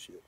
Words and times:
shit. 0.00 0.22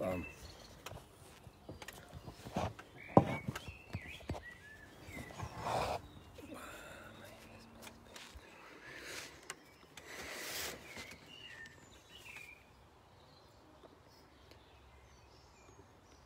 Bam. 0.00 0.26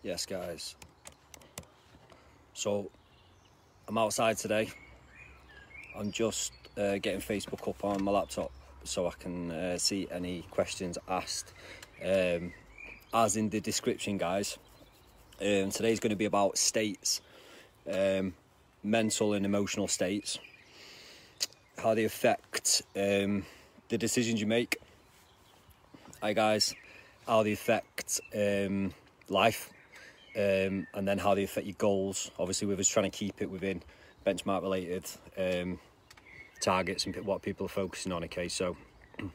Yes, 0.02 0.26
guys. 0.26 0.74
So, 2.54 2.90
I'm 3.92 3.98
outside 3.98 4.38
today. 4.38 4.70
I'm 5.94 6.12
just 6.12 6.54
uh, 6.78 6.96
getting 6.96 7.20
Facebook 7.20 7.68
up 7.68 7.84
on 7.84 8.02
my 8.02 8.10
laptop 8.10 8.50
so 8.84 9.06
I 9.06 9.10
can 9.10 9.50
uh, 9.50 9.76
see 9.76 10.08
any 10.10 10.46
questions 10.50 10.96
asked. 11.06 11.52
Um, 12.02 12.54
as 13.12 13.36
in 13.36 13.50
the 13.50 13.60
description, 13.60 14.16
guys, 14.16 14.56
um, 15.42 15.68
today's 15.68 16.00
going 16.00 16.08
to 16.08 16.16
be 16.16 16.24
about 16.24 16.56
states, 16.56 17.20
um, 17.86 18.32
mental 18.82 19.34
and 19.34 19.44
emotional 19.44 19.88
states, 19.88 20.38
how 21.76 21.92
they 21.92 22.04
affect 22.04 22.80
um, 22.96 23.44
the 23.90 23.98
decisions 23.98 24.40
you 24.40 24.46
make. 24.46 24.78
Hi, 26.22 26.32
guys, 26.32 26.74
how 27.26 27.42
they 27.42 27.52
affect 27.52 28.22
um, 28.34 28.94
life 29.28 29.68
um, 30.36 30.86
and 30.94 31.06
then 31.06 31.18
how 31.18 31.34
they 31.34 31.44
affect 31.44 31.66
your 31.66 31.76
goals. 31.78 32.30
Obviously, 32.38 32.66
with 32.66 32.80
us 32.80 32.88
trying 32.88 33.10
to 33.10 33.16
keep 33.16 33.42
it 33.42 33.50
within 33.50 33.82
benchmark 34.26 34.62
related 34.62 35.04
um, 35.36 35.78
targets 36.60 37.06
and 37.06 37.16
what 37.24 37.42
people 37.42 37.66
are 37.66 37.70
focusing 37.70 38.12
on. 38.12 38.24
Okay, 38.24 38.48
so 38.48 38.76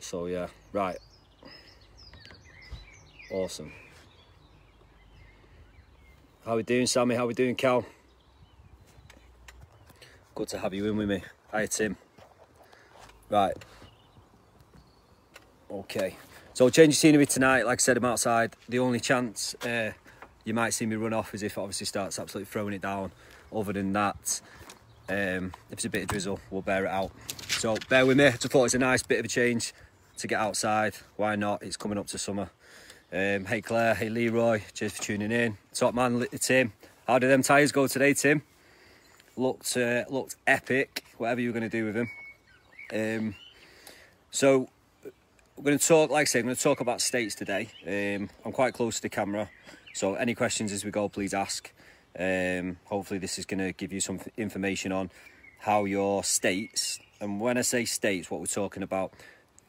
so 0.00 0.26
yeah, 0.26 0.48
right, 0.72 0.98
awesome. 3.30 3.72
How 6.44 6.56
we 6.56 6.62
doing, 6.62 6.86
Sammy? 6.86 7.14
How 7.14 7.26
we 7.26 7.32
doing, 7.32 7.54
Cal? 7.54 7.86
Good 10.34 10.48
to 10.48 10.58
have 10.58 10.74
you 10.74 10.84
in 10.86 10.96
with 10.96 11.08
me. 11.08 11.22
Hi, 11.50 11.64
Tim. 11.66 11.96
Right. 13.30 13.56
Okay. 15.70 16.16
So 16.54 16.68
change 16.68 16.94
of 16.94 16.98
scenery 16.98 17.26
tonight. 17.26 17.66
Like 17.66 17.80
I 17.80 17.82
said, 17.82 17.96
I'm 17.96 18.04
outside. 18.04 18.54
The 18.68 18.78
only 18.78 19.00
chance 19.00 19.56
uh, 19.66 19.90
you 20.44 20.54
might 20.54 20.70
see 20.70 20.86
me 20.86 20.94
run 20.94 21.12
off 21.12 21.34
is 21.34 21.42
if 21.42 21.56
it 21.56 21.60
obviously 21.60 21.86
starts 21.86 22.16
absolutely 22.16 22.48
throwing 22.48 22.74
it 22.74 22.80
down. 22.80 23.10
Other 23.52 23.72
than 23.72 23.92
that, 23.94 24.40
um, 25.08 25.52
if 25.68 25.72
it's 25.72 25.84
a 25.84 25.90
bit 25.90 26.02
of 26.02 26.08
drizzle, 26.10 26.38
we'll 26.52 26.62
bear 26.62 26.84
it 26.84 26.90
out. 26.92 27.10
So 27.48 27.76
bear 27.88 28.06
with 28.06 28.18
me. 28.18 28.26
I 28.26 28.30
thought 28.30 28.66
it's 28.66 28.74
a 28.74 28.78
nice 28.78 29.02
bit 29.02 29.18
of 29.18 29.24
a 29.24 29.28
change 29.28 29.74
to 30.18 30.28
get 30.28 30.38
outside. 30.38 30.94
Why 31.16 31.34
not? 31.34 31.60
It's 31.64 31.76
coming 31.76 31.98
up 31.98 32.06
to 32.06 32.18
summer. 32.18 32.50
Um, 33.12 33.46
hey 33.46 33.60
Claire, 33.60 33.96
hey 33.96 34.08
Leroy, 34.08 34.62
cheers 34.74 34.92
for 34.92 35.02
tuning 35.02 35.32
in. 35.32 35.58
Top 35.72 35.92
man, 35.92 36.24
Tim. 36.38 36.72
How 37.08 37.18
did 37.18 37.30
them 37.30 37.42
tyres 37.42 37.72
go 37.72 37.88
today, 37.88 38.14
Tim? 38.14 38.42
Looked 39.36 39.76
uh, 39.76 40.04
looked 40.08 40.36
epic. 40.46 41.02
Whatever 41.18 41.40
you 41.40 41.48
were 41.48 41.58
going 41.58 41.68
to 41.68 41.76
do 41.76 41.84
with 41.86 41.94
them. 41.96 42.10
Um, 42.92 43.34
so 44.30 44.68
we're 45.56 45.64
going 45.64 45.78
to 45.78 45.86
talk, 45.86 46.10
like 46.10 46.22
I 46.22 46.24
say, 46.24 46.40
I'm 46.40 46.46
going 46.46 46.56
to 46.56 46.62
talk 46.62 46.80
about 46.80 47.00
states 47.00 47.34
today. 47.34 47.68
Um, 47.86 48.28
I'm 48.44 48.52
quite 48.52 48.74
close 48.74 48.96
to 48.96 49.02
the 49.02 49.08
camera, 49.08 49.48
so 49.92 50.14
any 50.14 50.34
questions 50.34 50.72
as 50.72 50.84
we 50.84 50.90
go, 50.90 51.08
please 51.08 51.32
ask. 51.32 51.72
Um, 52.18 52.78
hopefully, 52.86 53.18
this 53.18 53.38
is 53.38 53.46
going 53.46 53.60
to 53.60 53.72
give 53.72 53.92
you 53.92 54.00
some 54.00 54.20
information 54.36 54.90
on 54.90 55.10
how 55.60 55.84
your 55.84 56.24
states, 56.24 56.98
and 57.20 57.40
when 57.40 57.56
I 57.56 57.62
say 57.62 57.84
states, 57.84 58.30
what 58.30 58.40
we're 58.40 58.46
talking 58.46 58.82
about, 58.82 59.12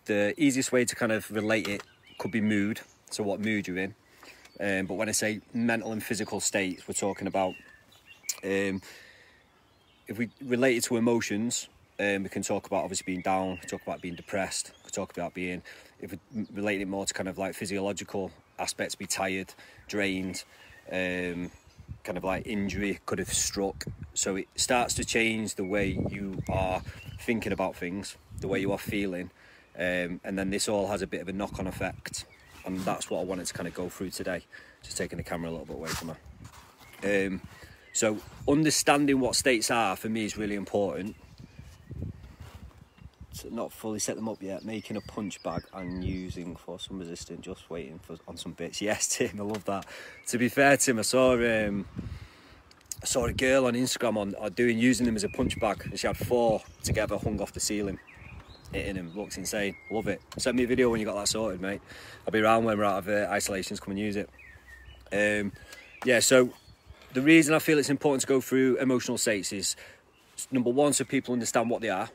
the 0.06 0.34
easiest 0.38 0.72
way 0.72 0.86
to 0.86 0.96
kind 0.96 1.12
of 1.12 1.30
relate 1.30 1.68
it 1.68 1.84
could 2.18 2.32
be 2.32 2.42
mood, 2.42 2.82
so 3.12 3.24
what 3.24 3.40
mood 3.40 3.68
you're 3.68 3.78
in. 3.78 3.96
Um, 4.60 4.88
but 4.88 4.96
when 4.96 5.08
I 5.08 5.12
say 5.12 5.42
mental 5.54 5.92
and 5.92 6.02
physical 6.04 6.40
states, 6.40 6.88
we're 6.88 6.94
talking 6.94 7.28
about 7.28 7.54
um, 8.44 8.82
if 10.08 10.18
we 10.18 10.30
relate 10.42 10.78
it 10.78 10.84
to 10.86 10.98
emotions, 10.98 11.68
um, 12.00 12.24
we 12.24 12.30
can 12.30 12.42
talk 12.42 12.68
about 12.68 12.84
obviously 12.84 13.06
being 13.06 13.22
down, 13.22 13.58
talk 13.68 13.82
about 13.82 14.02
being 14.02 14.16
depressed, 14.16 14.72
talk 14.92 15.16
about 15.16 15.34
being, 15.34 15.62
if 16.00 16.12
we 16.12 16.46
relate 16.54 16.82
it 16.82 16.88
more 16.88 17.06
to 17.06 17.14
kind 17.14 17.30
of 17.30 17.38
like 17.38 17.54
physiological 17.54 18.32
aspects, 18.60 18.96
be 18.96 19.06
tired, 19.06 19.54
drained, 19.88 20.44
um, 20.92 21.52
kind 22.04 22.18
of 22.18 22.24
like 22.24 22.48
injury 22.48 23.00
could 23.06 23.20
have 23.20 23.32
struck. 23.32 23.86
So 24.14 24.36
it 24.38 24.48
starts 24.56 24.94
to 24.96 25.06
change 25.06 25.56
the 25.56 25.64
way 25.64 26.00
you 26.10 26.42
are 26.50 26.82
thinking 27.20 27.52
about 27.52 27.76
things, 27.76 28.18
the 28.40 28.48
way 28.48 28.60
you 28.60 28.72
are 28.72 28.78
feeling, 28.78 29.32
um, 29.78 30.22
and 30.24 30.38
then 30.38 30.50
this 30.50 30.68
all 30.68 30.88
has 30.88 31.02
a 31.02 31.08
bit 31.08 31.22
of 31.22 31.30
a 31.30 31.34
knock-on 31.34 31.68
effect, 31.68 32.26
and 32.66 32.80
that's 32.82 33.10
what 33.10 33.20
I 33.22 33.24
wanted 33.24 33.48
to 33.48 33.54
kind 33.54 33.68
of 33.68 33.74
go 33.74 33.90
through 33.90 34.12
today. 34.12 34.44
Just 34.84 34.98
taking 34.98 35.18
the 35.18 35.24
camera 35.24 35.50
a 35.50 35.52
little 35.52 35.66
bit 35.66 35.76
away 35.76 35.90
from 35.90 36.10
her. 36.10 37.28
Um, 37.28 37.42
so 37.94 38.20
understanding 38.48 39.20
what 39.20 39.36
states 39.36 39.72
are 39.72 39.96
for 39.96 40.10
me 40.10 40.26
is 40.26 40.38
really 40.38 40.56
important 40.56 41.16
not 43.52 43.74
fully 43.74 44.00
set 44.00 44.16
them 44.16 44.30
up 44.30 44.42
yet, 44.42 44.64
making 44.64 44.98
a 44.98 45.02
punch 45.02 45.42
bag 45.44 45.64
and 45.74 46.04
using 46.04 46.56
for 46.56 46.80
some 46.80 47.00
resistance, 47.00 47.42
just 47.42 47.70
waiting 47.70 48.00
for 48.00 48.18
on 48.28 48.38
some 48.38 48.54
bits. 48.54 48.82
Yes, 48.86 49.08
Tim, 49.08 49.40
I 49.40 49.44
love 49.44 49.66
that. 49.66 49.86
To 50.28 50.38
be 50.38 50.48
fair, 50.48 50.78
Tim, 50.78 51.00
I 51.00 51.02
saw 51.02 51.34
um, 51.34 51.86
I 53.02 53.06
saw 53.06 53.26
a 53.26 53.34
girl 53.34 53.66
on 53.66 53.74
Instagram 53.74 54.18
on, 54.18 54.36
on 54.36 54.52
doing 54.54 54.78
using 54.78 55.06
them 55.06 55.16
as 55.16 55.24
a 55.24 55.30
punch 55.30 55.60
bag, 55.60 55.84
and 55.86 56.00
she 56.00 56.08
had 56.08 56.18
four 56.18 56.62
together 56.84 57.18
hung 57.18 57.42
off 57.42 57.52
the 57.52 57.60
ceiling, 57.60 58.00
hitting 58.72 58.96
them. 58.96 59.12
Looks 59.16 59.38
insane. 59.38 59.76
Love 59.90 60.08
it. 60.08 60.22
Send 60.38 60.58
me 60.58 60.64
a 60.64 60.68
video 60.68 60.90
when 60.90 61.00
you 61.00 61.06
got 61.06 61.16
that 61.16 61.28
sorted, 61.28 61.62
mate. 61.62 61.82
I'll 62.26 62.32
be 62.32 62.40
around 62.40 62.64
when 62.64 62.78
we're 62.78 62.86
out 62.86 63.00
of 63.00 63.10
uh, 63.10 63.28
isolations. 63.32 63.80
Come 63.80 63.92
and 63.92 64.00
use 64.00 64.16
it. 64.16 64.30
Um, 65.12 65.52
yeah. 66.06 66.20
So 66.20 66.52
the 67.14 67.22
reason 67.22 67.56
I 67.56 67.60
feel 67.60 67.80
it's 67.80 67.90
important 67.90 68.22
to 68.22 68.28
go 68.28 68.40
through 68.40 68.78
emotional 68.78 69.18
states 69.18 69.52
is 69.52 69.76
number 70.52 70.70
one, 70.70 70.94
so 70.94 71.04
people 71.04 71.34
understand 71.34 71.70
what 71.70 71.82
they 71.82 71.90
are 71.90 72.10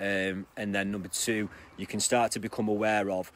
um, 0.00 0.46
and 0.56 0.74
then 0.74 0.92
number 0.92 1.08
two, 1.08 1.48
you 1.76 1.86
can 1.86 2.00
start 2.00 2.32
to 2.32 2.38
become 2.38 2.68
aware 2.68 3.10
of 3.10 3.32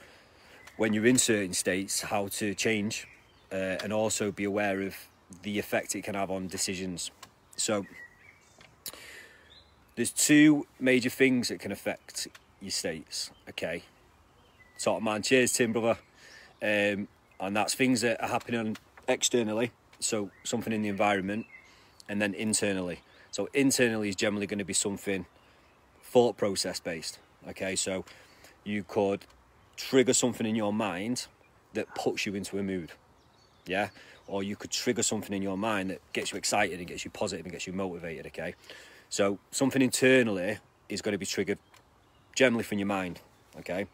when 0.77 0.93
you're 0.93 1.07
in 1.07 1.19
certain 1.19 1.55
states 1.55 2.03
how 2.03 2.29
to 2.29 2.55
change 2.55 3.07
uh, 3.53 3.77
and 3.83 3.93
also 3.93 4.31
be 4.31 4.45
aware 4.45 4.81
of 4.83 4.97
the 5.43 5.59
effect 5.59 5.95
it 5.95 6.03
can 6.03 6.15
have 6.15 6.31
on 6.31 6.49
decisions. 6.49 7.11
So 7.57 7.87
there's 9.97 10.11
two 10.11 10.67
major 10.81 11.11
things 11.11 11.49
that 11.49 11.61
can 11.61 11.73
affect 11.73 12.29
your 12.61 12.71
states. 12.71 13.31
Okay, 13.49 13.83
top 14.79 15.03
man, 15.03 15.23
cheers, 15.23 15.53
Tim, 15.53 15.73
brother. 15.73 15.99
Um, 16.63 17.09
and 17.41 17.57
that's 17.57 17.75
things 17.75 18.03
that 18.03 18.23
are 18.23 18.29
happening 18.29 18.77
externally, 19.09 19.73
so 19.99 20.31
something 20.45 20.73
in 20.73 20.83
the 20.83 20.89
environment, 20.89 21.47
and 22.09 22.23
then 22.23 22.35
internally. 22.35 23.01
So 23.33 23.49
internally 23.53 24.09
is 24.09 24.17
generally 24.17 24.47
going 24.47 24.59
to 24.59 24.65
be 24.65 24.75
something 24.75 25.27
thought 26.13 26.37
process 26.37 26.79
based. 26.79 27.19
Okay, 27.49 27.75
so 27.75 28.05
you 28.65 28.85
could 28.85 29.25
trigger 29.77 30.13
something 30.13 30.47
in 30.47 30.55
your 30.55 30.73
mind 30.73 31.27
that 31.73 31.93
puts 31.95 32.27
you 32.27 32.35
into 32.35 32.59
a 32.59 32.63
mood. 32.63 32.93
Yeah, 33.67 33.89
or 34.27 34.43
you 34.43 34.55
could 34.55 34.71
trigger 34.71 35.03
something 35.03 35.35
in 35.35 35.43
your 35.43 35.57
mind 35.57 35.91
that 35.91 36.01
gets 36.13 36.31
you 36.31 36.39
excited 36.39 36.79
and 36.79 36.87
gets 36.87 37.05
you 37.05 37.11
positive 37.11 37.47
and 37.47 37.53
gets 37.53 37.67
you 37.67 37.73
motivated. 37.73 38.27
Okay, 38.27 38.55
so 39.09 39.39
something 39.51 39.81
internally 39.81 40.59
is 40.89 41.01
going 41.01 41.13
to 41.13 41.19
be 41.19 41.27
triggered 41.27 41.59
generally 42.35 42.65
from 42.65 42.79
your 42.79 42.89
mind. 42.89 43.21
Okay, 43.59 43.87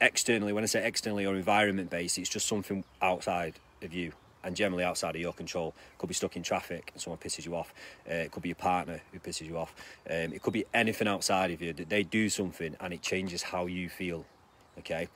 externally, 0.00 0.52
when 0.52 0.64
I 0.64 0.66
say 0.66 0.84
externally 0.84 1.26
or 1.26 1.36
environment 1.36 1.90
based, 1.90 2.18
it's 2.18 2.28
just 2.28 2.48
something 2.48 2.84
outside 3.00 3.54
of 3.82 3.92
you 3.94 4.12
and 4.46 4.54
generally 4.54 4.84
outside 4.84 5.16
of 5.16 5.20
your 5.20 5.32
control. 5.32 5.74
Could 5.98 6.06
be 6.06 6.14
stuck 6.14 6.36
in 6.36 6.42
traffic 6.42 6.90
and 6.92 7.02
someone 7.02 7.18
pisses 7.18 7.44
you 7.44 7.56
off. 7.56 7.74
Uh, 8.08 8.14
it 8.14 8.30
could 8.30 8.44
be 8.44 8.50
your 8.50 8.56
partner 8.56 9.00
who 9.12 9.18
pisses 9.18 9.46
you 9.46 9.58
off. 9.58 9.74
Um, 10.08 10.32
it 10.32 10.40
could 10.40 10.52
be 10.52 10.64
anything 10.72 11.08
outside 11.08 11.50
of 11.50 11.60
you 11.60 11.72
that 11.72 11.88
they 11.88 12.04
do 12.04 12.28
something 12.28 12.76
and 12.80 12.94
it 12.94 13.02
changes 13.02 13.42
how 13.42 13.66
you 13.66 13.88
feel. 13.88 14.24
Okay, 14.78 15.08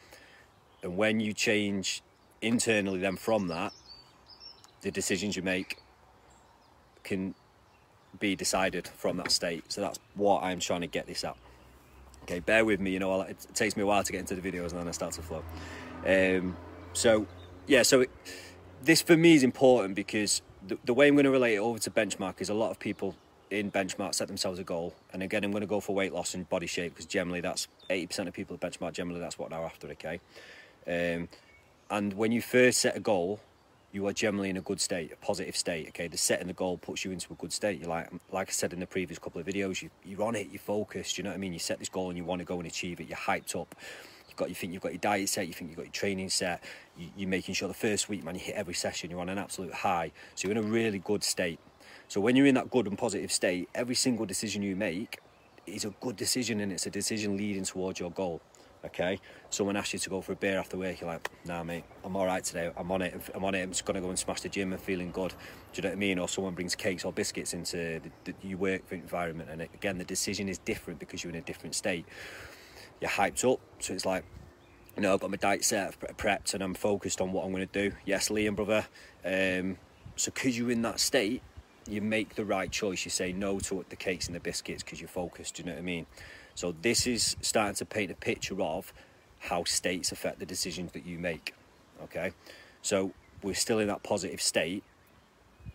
and 0.83 0.97
when 0.97 1.21
you 1.21 1.33
change 1.33 2.03
internally, 2.43 2.99
then 2.99 3.17
from 3.17 3.49
that, 3.49 3.73
the 4.81 4.91
decisions 4.91 5.37
you 5.37 5.43
make 5.43 5.79
can 7.05 7.35
be 8.19 8.35
decided 8.35 8.89
from 8.89 9.17
that 9.19 9.31
state. 9.31 9.71
So 9.71 9.81
that's 9.81 9.99
what 10.15 10.43
I'm 10.43 10.59
trying 10.59 10.81
to 10.81 10.87
get 10.87 11.07
this 11.07 11.23
at. 11.23 11.37
Okay, 12.23 12.41
bear 12.41 12.65
with 12.65 12.81
me. 12.81 12.91
You 12.91 12.99
know, 12.99 13.21
it 13.23 13.47
takes 13.55 13.77
me 13.77 13.85
a 13.85 13.87
while 13.87 14.03
to 14.03 14.13
get 14.13 14.19
into 14.19 14.35
the 14.35 14.43
videos 14.43 14.71
and 14.71 14.81
then 14.81 14.89
I 14.89 14.91
start 14.91 15.13
to 15.13 15.23
flow. 15.23 15.45
Um, 16.05 16.57
so 16.95 17.27
yeah, 17.67 17.83
so. 17.83 18.01
It, 18.01 18.11
this 18.83 19.03
for 19.03 19.17
me 19.17 19.35
is 19.35 19.43
important 19.43 19.95
because 19.95 20.43
the, 20.67 20.79
the 20.85 20.95
way 20.95 21.09
I'm 21.09 21.15
going 21.15 21.25
to 21.25 21.31
relate 21.31 21.55
it 21.55 21.59
over 21.59 21.79
to 21.79 21.91
benchmark 21.91 22.41
is 22.41 22.49
a 22.49 22.55
lot 22.55 22.71
of 22.71 22.79
people 22.79 23.15
in 23.51 23.71
benchmark 23.71 24.15
set 24.15 24.29
themselves 24.29 24.61
a 24.61 24.63
goal 24.63 24.95
and 25.13 25.25
again 25.25 25.43
i'm 25.43 25.51
going 25.51 25.61
to 25.61 25.67
go 25.67 25.81
for 25.81 25.93
weight 25.93 26.13
loss 26.13 26.35
and 26.35 26.49
body 26.49 26.69
shape 26.69 26.93
because 26.93 27.05
generally 27.05 27.41
that's 27.41 27.67
80% 27.89 28.29
of 28.29 28.33
people 28.33 28.55
at 28.55 28.61
benchmark 28.61 28.93
generally 28.93 29.19
that's 29.19 29.41
what 29.41 29.51
they're 29.51 29.59
after 29.59 29.89
okay 29.89 30.21
um, 30.87 31.29
and 31.91 32.13
when 32.13 32.31
you 32.31 32.41
first 32.41 32.79
set 32.79 32.97
a 32.97 33.01
goal 33.01 33.41
you 33.93 34.07
are 34.07 34.13
generally 34.13 34.51
in 34.51 34.57
a 34.57 34.61
good 34.61 34.81
state, 34.81 35.13
a 35.13 35.17
positive 35.17 35.57
state. 35.57 35.89
Okay, 35.89 36.07
the 36.07 36.17
setting 36.17 36.47
the 36.47 36.53
goal 36.53 36.79
puts 36.79 37.05
you 37.05 37.11
into 37.11 37.33
a 37.33 37.37
good 37.37 37.53
state. 37.53 37.81
You're 37.81 37.89
like, 37.89 38.09
like 38.31 38.49
I 38.49 38.53
said 38.53 38.73
in 38.73 38.81
the 38.81 38.87
previous 38.87 39.19
couple 39.19 39.41
of 39.41 39.47
videos, 39.47 39.83
you, 39.83 39.91
you're 40.05 40.23
on 40.23 40.37
it, 40.37 40.49
you're 40.51 40.61
focused. 40.61 41.19
You 41.19 41.25
know 41.25 41.31
what 41.31 41.37
I 41.37 41.39
mean? 41.39 41.53
You 41.53 41.59
set 41.59 41.79
this 41.79 41.89
goal 41.89 42.09
and 42.09 42.17
you 42.17 42.25
want 42.25 42.39
to 42.41 42.45
go 42.45 42.59
and 42.59 42.67
achieve 42.67 43.01
it. 43.01 43.09
You're 43.09 43.19
hyped 43.19 43.61
up. 43.61 43.75
Got, 44.41 44.49
you 44.49 44.55
think 44.55 44.73
you've 44.73 44.81
got 44.83 44.93
your 44.93 45.01
diet 45.01 45.29
set. 45.29 45.47
You 45.47 45.53
think 45.53 45.69
you've 45.69 45.77
got 45.77 45.85
your 45.85 45.93
training 45.93 46.31
set. 46.31 46.65
You, 46.97 47.09
you're 47.15 47.29
making 47.29 47.55
sure 47.55 47.69
the 47.69 47.75
first 47.75 48.09
week, 48.09 48.25
man, 48.25 48.37
you 48.37 48.41
hit 48.41 48.55
every 48.55 48.73
session. 48.73 49.11
You're 49.11 49.21
on 49.21 49.29
an 49.29 49.37
absolute 49.37 49.75
high. 49.75 50.13
So 50.35 50.49
you're 50.49 50.57
in 50.57 50.65
a 50.65 50.67
really 50.67 50.99
good 50.99 51.23
state. 51.23 51.61
So 52.09 52.23
when 52.23 52.37
you're 52.37 52.47
in 52.47 52.55
that 52.55 52.71
good 52.71 52.87
and 52.87 52.97
positive 52.97 53.31
state, 53.31 53.69
every 53.75 53.95
single 53.95 54.25
decision 54.25 54.63
you 54.63 54.77
make 54.77 55.19
is 55.67 55.85
a 55.85 55.91
good 56.01 56.17
decision, 56.17 56.61
and 56.61 56.73
it's 56.73 56.87
a 56.87 56.91
decision 56.91 57.37
leading 57.37 57.65
towards 57.65 58.01
your 58.01 58.11
goal 58.11 58.41
okay 58.85 59.21
someone 59.51 59.77
asks 59.77 59.93
you 59.93 59.99
to 59.99 60.09
go 60.09 60.23
for 60.23 60.33
a 60.33 60.37
beer 60.37 60.59
after 60.59 60.79
work 60.79 61.01
you're 61.01 61.11
like 61.11 61.29
nah 61.45 61.63
mate 61.63 61.85
i'm 62.03 62.17
all 62.17 62.25
right 62.25 62.45
today 62.45 62.71
i'm 62.79 62.91
on 62.91 63.03
it 63.03 63.15
i'm 63.35 63.45
on 63.45 63.55
it 63.55 63.63
i'm 63.63 63.71
just 63.71 63.85
gonna 63.85 64.01
go 64.01 64.09
and 64.09 64.19
smash 64.19 64.41
the 64.41 64.49
gym 64.49 64.73
and 64.73 64.81
feeling 64.81 65.11
good 65.11 65.35
do 65.73 65.79
you 65.79 65.83
know 65.83 65.91
what 65.91 65.97
i 65.97 65.99
mean 65.99 66.19
or 66.19 66.27
someone 66.27 66.55
brings 66.55 66.75
cakes 66.75 67.05
or 67.05 67.13
biscuits 67.13 67.53
into 67.53 67.77
the, 67.77 68.11
the, 68.25 68.35
your 68.43 68.57
work 68.57 68.83
environment 68.91 69.51
and 69.51 69.61
again 69.61 69.99
the 69.99 70.05
decision 70.05 70.49
is 70.49 70.57
different 70.59 70.99
because 70.99 71.23
you're 71.23 71.33
in 71.33 71.39
a 71.39 71.43
different 71.43 71.75
state 71.75 72.07
you're 73.01 73.11
hyped 73.11 73.51
up 73.51 73.61
so 73.79 73.93
it's 73.93 74.07
like 74.07 74.25
you 74.97 75.03
know 75.03 75.15
i've 75.15 75.21
got 75.21 75.31
my 75.31 75.37
diet 75.37 75.65
set 75.65 75.99
prepped 76.17 76.55
and 76.55 76.63
i'm 76.63 76.75
focused 76.75 77.21
on 77.21 77.33
what 77.33 77.45
i'm 77.45 77.53
going 77.53 77.67
to 77.67 77.89
do 77.91 77.95
yes 78.05 78.29
liam 78.29 78.57
brother 78.57 78.87
um, 79.25 79.77
so 80.17 80.31
because 80.33 80.59
you're 80.59 80.71
in 80.71 80.83
that 80.83 81.01
state 81.01 81.43
you 81.89 82.01
make 82.01 82.35
the 82.35 82.45
right 82.45 82.71
choice 82.71 83.05
you 83.05 83.11
say 83.11 83.33
no 83.33 83.59
to 83.59 83.85
the 83.89 83.97
cakes 83.97 84.27
and 84.27 84.35
the 84.35 84.41
biscuits 84.41 84.83
because 84.83 85.01
you're 85.01 85.09
focused 85.09 85.57
do 85.57 85.63
you 85.63 85.67
know 85.67 85.73
what 85.73 85.79
i 85.79 85.83
mean 85.83 86.07
so 86.55 86.75
this 86.83 87.07
is 87.07 87.37
starting 87.41 87.75
to 87.77 87.87
paint 87.87 88.11
a 88.11 88.15
picture 88.15 88.61
of 88.61 88.93
how 89.41 89.65
states 89.65 90.13
affect 90.13 90.39
the 90.39 90.47
decisions 90.47 90.93
that 90.93 91.07
you 91.07 91.19
make. 91.19 91.55
Okay, 92.05 92.33
so 92.83 93.13
we're 93.43 93.55
still 93.55 93.79
in 93.79 93.89
that 93.89 94.03
positive 94.03 94.41
state. 94.41 94.85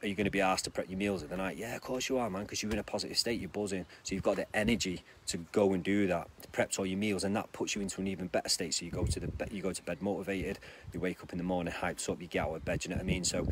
Are 0.05 0.07
you 0.07 0.13
going 0.13 0.25
to 0.25 0.31
be 0.31 0.41
asked 0.41 0.65
to 0.65 0.69
prep 0.69 0.87
your 0.87 0.99
meals 0.99 1.23
at 1.23 1.29
the 1.29 1.37
night? 1.37 1.57
Yeah, 1.57 1.75
of 1.75 1.81
course 1.81 2.09
you 2.09 2.19
are, 2.19 2.29
man, 2.29 2.43
because 2.43 2.61
you're 2.61 2.71
in 2.71 2.77
a 2.77 2.83
positive 2.83 3.17
state. 3.17 3.39
You're 3.39 3.49
buzzing, 3.49 3.87
so 4.03 4.13
you've 4.13 4.23
got 4.23 4.35
the 4.35 4.45
energy 4.55 5.01
to 5.25 5.37
go 5.51 5.73
and 5.73 5.83
do 5.83 6.05
that, 6.05 6.27
to 6.43 6.47
prep 6.49 6.69
all 6.77 6.85
your 6.85 6.99
meals, 6.99 7.23
and 7.23 7.35
that 7.35 7.51
puts 7.53 7.73
you 7.73 7.81
into 7.81 8.01
an 8.01 8.07
even 8.07 8.27
better 8.27 8.47
state. 8.47 8.75
So 8.75 8.85
you 8.85 8.91
go 8.91 9.05
to 9.05 9.19
the 9.19 9.31
you 9.49 9.63
go 9.63 9.73
to 9.73 9.81
bed 9.81 10.03
motivated. 10.03 10.59
You 10.93 10.99
wake 10.99 11.23
up 11.23 11.31
in 11.31 11.39
the 11.39 11.43
morning 11.43 11.73
hyped 11.73 12.07
up. 12.07 12.21
You 12.21 12.27
get 12.27 12.45
out 12.45 12.53
of 12.53 12.63
bed. 12.63 12.85
You 12.85 12.91
know 12.91 12.97
what 12.97 13.01
I 13.01 13.05
mean? 13.05 13.23
So 13.23 13.47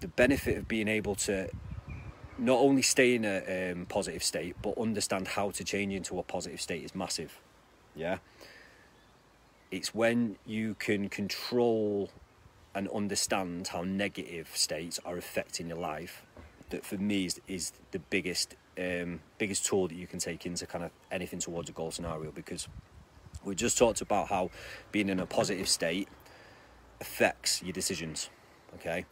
the 0.00 0.08
benefit 0.08 0.56
of 0.56 0.66
being 0.66 0.88
able 0.88 1.14
to 1.16 1.50
not 2.38 2.58
only 2.58 2.80
stay 2.80 3.14
in 3.14 3.26
a 3.26 3.72
um, 3.72 3.84
positive 3.84 4.24
state 4.24 4.56
but 4.62 4.78
understand 4.78 5.28
how 5.28 5.50
to 5.50 5.62
change 5.62 5.92
into 5.92 6.18
a 6.18 6.22
positive 6.22 6.60
state 6.60 6.84
is 6.84 6.94
massive 6.94 7.38
yeah 7.94 8.18
it's 9.70 9.94
when 9.94 10.36
you 10.44 10.74
can 10.74 11.08
control 11.08 12.10
and 12.74 12.88
understand 12.88 13.68
how 13.68 13.82
negative 13.82 14.50
states 14.54 14.98
are 15.04 15.16
affecting 15.16 15.68
your 15.68 15.78
life 15.78 16.22
that 16.70 16.84
for 16.84 16.96
me 16.96 17.26
is, 17.26 17.40
is 17.46 17.72
the 17.92 17.98
biggest 17.98 18.56
um, 18.76 19.20
biggest 19.38 19.64
tool 19.64 19.86
that 19.86 19.94
you 19.94 20.06
can 20.06 20.18
take 20.18 20.46
into 20.46 20.66
kind 20.66 20.84
of 20.84 20.90
anything 21.12 21.38
towards 21.38 21.68
a 21.68 21.72
goal 21.72 21.92
scenario 21.92 22.32
because 22.32 22.66
we 23.44 23.54
just 23.54 23.78
talked 23.78 24.00
about 24.00 24.28
how 24.28 24.50
being 24.90 25.08
in 25.08 25.20
a 25.20 25.26
positive 25.26 25.68
state 25.68 26.08
affects 27.00 27.62
your 27.62 27.72
decisions 27.72 28.30
okay? 28.74 29.04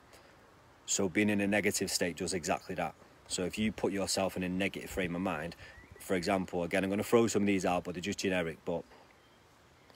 So 0.87 1.09
being 1.09 1.31
in 1.31 1.41
a 1.41 1.47
negative 1.47 1.91
state 1.91 2.17
does 2.17 2.35
exactly 2.35 2.75
that. 2.77 2.95
So 3.29 3.45
if 3.45 3.59
you 3.59 3.73
put 3.73 3.93
yourself 3.93 4.37
in 4.37 4.43
a 4.43 4.49
negative 4.49 4.91
frame 4.91 5.15
of 5.15 5.23
mind, 5.23 5.57
for 6.01 6.15
example, 6.15 6.65
again, 6.65 6.85
I'm 6.85 6.91
going 6.91 6.99
to 6.99 7.05
throw 7.05 7.27
some 7.29 7.43
of 7.43 7.47
these 7.47 7.65
out, 7.65 7.85
but 7.85 7.95
they're 7.95 8.03
just 8.03 8.19
generic, 8.19 8.59
but 8.65 8.83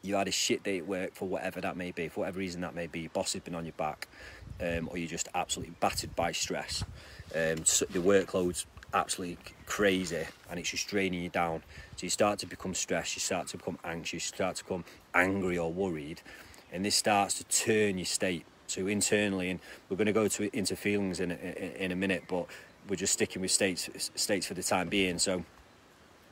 you 0.07 0.17
had 0.17 0.29
a 0.29 0.33
shit 0.33 0.63
day 0.63 0.79
at 0.79 0.87
work 0.87 1.15
for 1.15 1.27
whatever 1.29 1.61
that 1.61 1.77
may 1.77 1.91
be, 1.91 2.09
for 2.09 2.21
whatever 2.21 2.39
reason 2.39 2.61
that 2.63 2.75
may 2.75 2.87
be, 2.87 3.01
your 3.01 3.11
boss 3.11 3.33
has 3.33 3.43
been 3.43 3.55
on 3.55 3.65
your 3.65 3.73
back, 3.73 4.09
um, 4.61 4.89
or 4.91 4.99
you're 4.99 5.09
just 5.09 5.29
absolutely 5.35 5.75
battered 5.81 6.15
by 6.17 6.33
stress. 6.33 6.85
Um, 7.35 7.65
so 7.65 7.85
the 7.87 7.99
workload's 7.99 8.67
absolutely 8.95 9.39
crazy 9.67 10.25
and 10.49 10.59
it's 10.59 10.71
just 10.71 10.89
draining 10.89 11.23
you 11.23 11.29
down. 11.29 11.63
So 11.97 12.05
you 12.05 12.11
start 12.11 12.39
to 12.41 12.47
become 12.47 12.75
stressed, 12.75 13.17
you 13.17 13.21
start 13.21 13.49
to 13.49 13.57
become 13.57 13.79
anxious, 13.85 14.13
you 14.15 14.37
start 14.37 14.57
to 14.57 14.65
become 14.65 14.85
angry 15.15 15.59
or 15.59 15.73
worried, 15.73 16.23
and 16.73 16.85
this 16.85 16.95
starts 16.95 17.35
to 17.39 17.45
turn 17.45 17.99
your 17.99 18.07
state. 18.07 18.45
So 18.69 18.89
internally, 18.89 19.51
and 19.51 19.61
we're 19.89 19.97
going 19.97 20.07
to 20.07 20.13
go 20.13 20.27
to 20.27 20.57
into 20.57 20.75
feelings 20.75 21.21
in 21.21 21.31
a, 21.31 21.85
in 21.85 21.93
a 21.93 21.97
minute, 21.97 22.25
but 22.27 22.47
we're 22.89 22.97
just 22.97 23.13
sticking 23.13 23.41
with 23.41 23.53
states 23.53 24.11
states 24.17 24.47
for 24.47 24.55
the 24.55 24.63
time 24.63 24.89
being. 24.89 25.19
So 25.19 25.45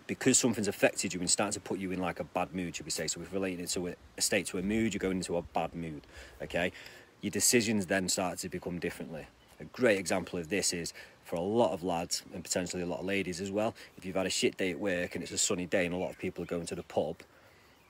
because 0.06 0.38
something's 0.38 0.68
affected 0.68 1.14
you 1.14 1.20
and 1.20 1.30
starting 1.30 1.52
to 1.52 1.60
put 1.60 1.78
you 1.78 1.90
in 1.92 1.98
like 1.98 2.20
a 2.20 2.24
bad 2.24 2.54
mood, 2.54 2.76
should 2.76 2.86
we 2.86 2.90
say? 2.90 3.06
So 3.06 3.20
we're 3.20 3.26
relating 3.32 3.64
it 3.64 3.70
to 3.70 3.94
a 4.16 4.20
state 4.20 4.46
to 4.46 4.58
a 4.58 4.62
mood, 4.62 4.94
you're 4.94 4.98
going 4.98 5.16
into 5.16 5.36
a 5.36 5.42
bad 5.42 5.74
mood. 5.74 6.02
Okay, 6.42 6.72
your 7.20 7.30
decisions 7.30 7.86
then 7.86 8.08
start 8.08 8.38
to 8.38 8.48
become 8.48 8.78
differently. 8.78 9.26
A 9.60 9.64
great 9.64 9.98
example 9.98 10.38
of 10.38 10.48
this 10.48 10.72
is 10.72 10.92
for 11.24 11.36
a 11.36 11.40
lot 11.40 11.72
of 11.72 11.82
lads 11.82 12.22
and 12.34 12.42
potentially 12.42 12.82
a 12.82 12.86
lot 12.86 13.00
of 13.00 13.06
ladies 13.06 13.40
as 13.40 13.50
well. 13.50 13.74
If 13.96 14.04
you've 14.04 14.16
had 14.16 14.26
a 14.26 14.30
shit 14.30 14.56
day 14.56 14.72
at 14.72 14.78
work 14.78 15.14
and 15.14 15.22
it's 15.22 15.32
a 15.32 15.38
sunny 15.38 15.66
day 15.66 15.86
and 15.86 15.94
a 15.94 15.98
lot 15.98 16.10
of 16.10 16.18
people 16.18 16.42
are 16.42 16.46
going 16.46 16.66
to 16.66 16.74
the 16.74 16.82
pub, 16.82 17.16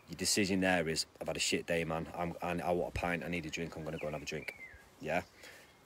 your 0.08 0.16
decision 0.16 0.60
there 0.60 0.88
is 0.88 1.06
I've 1.20 1.26
had 1.26 1.36
a 1.36 1.40
shit 1.40 1.66
day, 1.66 1.82
man. 1.84 2.06
I'm, 2.16 2.34
I 2.42 2.70
want 2.70 2.94
a 2.94 2.98
pint. 2.98 3.24
I 3.24 3.28
need 3.28 3.46
a 3.46 3.50
drink. 3.50 3.74
I'm 3.76 3.82
going 3.82 3.94
to 3.94 4.00
go 4.00 4.06
and 4.06 4.14
have 4.14 4.22
a 4.22 4.26
drink. 4.26 4.54
Yeah, 5.00 5.22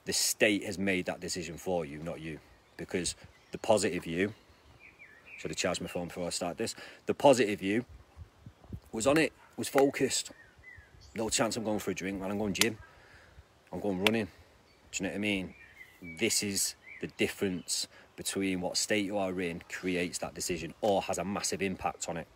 the 0.05 0.13
state 0.13 0.63
has 0.65 0.77
made 0.77 1.05
that 1.05 1.19
decision 1.19 1.57
for 1.57 1.85
you, 1.85 1.99
not 1.99 2.19
you 2.19 2.39
because 2.77 3.15
the 3.51 3.57
positive 3.57 4.05
you, 4.05 4.33
should 5.39 5.51
have 5.51 5.57
charged 5.57 5.79
my 5.79 5.87
phone 5.87 6.07
before 6.07 6.27
I 6.27 6.31
start 6.31 6.57
this, 6.57 6.75
the 7.05 7.13
positive 7.13 7.59
view 7.59 7.85
was 8.91 9.07
on 9.07 9.17
it, 9.17 9.31
was 9.55 9.69
focused. 9.69 10.31
No 11.15 11.29
chance 11.29 11.55
I'm 11.55 11.63
going 11.63 11.79
for 11.79 11.91
a 11.91 11.95
drink, 11.95 12.19
man. 12.19 12.29
I'm 12.29 12.37
going 12.37 12.53
gym. 12.53 12.77
I'm 13.71 13.79
going 13.79 14.03
running. 14.03 14.25
Do 14.91 15.03
you 15.03 15.03
know 15.03 15.11
what 15.11 15.15
I 15.15 15.19
mean? 15.19 15.53
This 16.19 16.43
is 16.43 16.75
the 16.99 17.07
difference 17.07 17.87
between 18.17 18.59
what 18.59 18.75
state 18.75 19.05
you 19.05 19.17
are 19.17 19.39
in 19.39 19.61
creates 19.71 20.17
that 20.17 20.33
decision 20.33 20.73
or 20.81 21.01
has 21.03 21.17
a 21.17 21.23
massive 21.23 21.61
impact 21.61 22.09
on 22.09 22.17
it. 22.17 22.27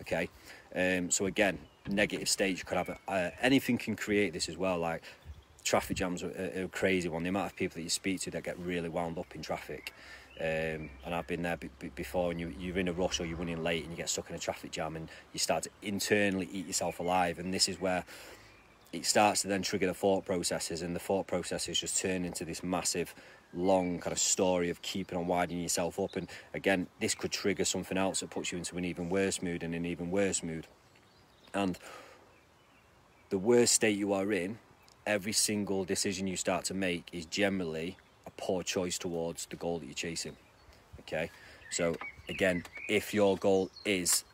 Okay, 0.00 0.28
um, 0.74 1.12
so 1.12 1.26
again, 1.26 1.58
negative 1.88 2.28
states 2.28 2.58
you 2.58 2.64
could 2.64 2.76
have 2.76 2.88
a, 2.88 2.98
uh, 3.06 3.30
anything 3.40 3.78
can 3.78 3.94
create 3.94 4.32
this 4.32 4.48
as 4.48 4.56
well. 4.56 4.78
Like 4.78 5.02
traffic 5.62 5.96
jams 5.96 6.24
are, 6.24 6.30
are, 6.56 6.64
a 6.64 6.68
crazy 6.68 7.08
one. 7.08 7.22
The 7.22 7.28
amount 7.28 7.52
of 7.52 7.56
people 7.56 7.76
that 7.76 7.82
you 7.82 7.90
speak 7.90 8.20
to 8.22 8.32
that 8.32 8.42
get 8.42 8.58
really 8.58 8.88
wound 8.88 9.16
up 9.16 9.32
in 9.36 9.42
traffic. 9.42 9.92
Um, 10.40 10.90
and 11.04 11.14
I've 11.14 11.26
been 11.26 11.42
there 11.42 11.58
before, 11.94 12.30
and 12.30 12.40
you, 12.40 12.52
you're 12.58 12.78
in 12.78 12.88
a 12.88 12.92
rush 12.92 13.20
or 13.20 13.26
you're 13.26 13.36
running 13.36 13.62
late, 13.62 13.82
and 13.82 13.92
you 13.92 13.96
get 13.96 14.08
stuck 14.08 14.30
in 14.30 14.36
a 14.36 14.38
traffic 14.38 14.72
jam, 14.72 14.96
and 14.96 15.08
you 15.32 15.38
start 15.38 15.64
to 15.64 15.70
internally 15.82 16.48
eat 16.52 16.66
yourself 16.66 17.00
alive. 17.00 17.38
And 17.38 17.52
this 17.52 17.68
is 17.68 17.80
where 17.80 18.04
it 18.92 19.06
starts 19.06 19.42
to 19.42 19.48
then 19.48 19.62
trigger 19.62 19.86
the 19.86 19.94
thought 19.94 20.24
processes, 20.24 20.82
and 20.82 20.96
the 20.96 21.00
thought 21.00 21.26
processes 21.26 21.80
just 21.80 21.98
turn 21.98 22.24
into 22.24 22.44
this 22.44 22.62
massive, 22.62 23.14
long 23.54 23.98
kind 23.98 24.12
of 24.12 24.18
story 24.18 24.70
of 24.70 24.82
keeping 24.82 25.16
on 25.18 25.26
winding 25.26 25.60
yourself 25.60 26.00
up. 26.00 26.16
And 26.16 26.28
again, 26.54 26.88
this 27.00 27.14
could 27.14 27.30
trigger 27.30 27.64
something 27.64 27.98
else 27.98 28.20
that 28.20 28.30
puts 28.30 28.52
you 28.52 28.58
into 28.58 28.76
an 28.78 28.84
even 28.84 29.10
worse 29.10 29.42
mood 29.42 29.62
and 29.62 29.74
an 29.74 29.86
even 29.86 30.10
worse 30.10 30.42
mood. 30.42 30.66
And 31.54 31.78
the 33.28 33.38
worst 33.38 33.74
state 33.74 33.96
you 33.96 34.12
are 34.12 34.32
in 34.32 34.58
every 35.06 35.32
single 35.32 35.84
decision 35.84 36.26
you 36.26 36.36
start 36.36 36.64
to 36.66 36.74
make 36.74 37.08
is 37.12 37.26
generally 37.26 37.96
poor 38.42 38.64
choice 38.64 38.98
towards 38.98 39.46
the 39.46 39.56
goal 39.56 39.78
that 39.78 39.86
you're 39.86 39.94
chasing. 39.94 40.36
Okay, 41.00 41.30
so 41.70 41.94
again, 42.28 42.64
if 42.88 43.14
your 43.14 43.36
goal 43.36 43.70
is 43.84 44.24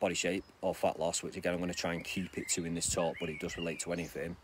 body 0.00 0.14
shape 0.14 0.44
or 0.62 0.74
fat 0.74 0.98
loss, 0.98 1.22
which 1.22 1.36
again 1.36 1.54
I'm 1.54 1.60
going 1.60 1.70
to 1.70 1.78
try 1.78 1.94
and 1.94 2.04
keep 2.04 2.36
it 2.36 2.48
to 2.50 2.64
in 2.64 2.74
this 2.74 2.92
talk, 2.92 3.14
but 3.20 3.28
it 3.28 3.38
does 3.40 3.56
relate 3.56 3.78
to 3.80 3.92
anything. 3.92 4.36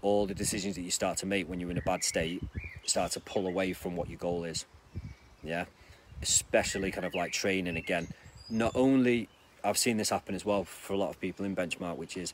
All 0.00 0.26
the 0.26 0.34
decisions 0.34 0.76
that 0.76 0.82
you 0.82 0.92
start 0.92 1.18
to 1.18 1.26
make 1.26 1.48
when 1.48 1.58
you're 1.58 1.72
in 1.72 1.78
a 1.78 1.82
bad 1.82 2.04
state 2.04 2.40
start 2.86 3.10
to 3.12 3.20
pull 3.20 3.48
away 3.48 3.72
from 3.72 3.96
what 3.96 4.08
your 4.08 4.18
goal 4.18 4.44
is. 4.44 4.64
Yeah, 5.42 5.64
especially 6.22 6.92
kind 6.92 7.04
of 7.04 7.14
like 7.14 7.32
training 7.32 7.76
again. 7.76 8.08
Not 8.48 8.72
only 8.76 9.28
I've 9.64 9.76
seen 9.76 9.96
this 9.96 10.10
happen 10.10 10.36
as 10.36 10.44
well 10.44 10.62
for 10.62 10.92
a 10.92 10.96
lot 10.96 11.10
of 11.10 11.20
people 11.20 11.44
in 11.44 11.56
benchmark, 11.56 11.96
which 11.96 12.16
is 12.16 12.32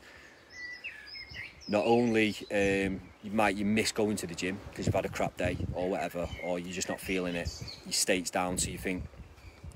not 1.67 1.85
only 1.85 2.35
um, 2.51 3.01
you 3.23 3.31
might 3.31 3.55
you 3.55 3.65
miss 3.65 3.91
going 3.91 4.15
to 4.17 4.27
the 4.27 4.35
gym 4.35 4.59
because 4.69 4.85
you've 4.85 4.95
had 4.95 5.05
a 5.05 5.09
crap 5.09 5.35
day 5.37 5.57
or 5.73 5.89
whatever, 5.89 6.27
or 6.43 6.59
you're 6.59 6.73
just 6.73 6.89
not 6.89 6.99
feeling 6.99 7.35
it, 7.35 7.49
your 7.85 7.93
state's 7.93 8.29
down, 8.29 8.57
so 8.57 8.69
you 8.69 8.77
think 8.77 9.03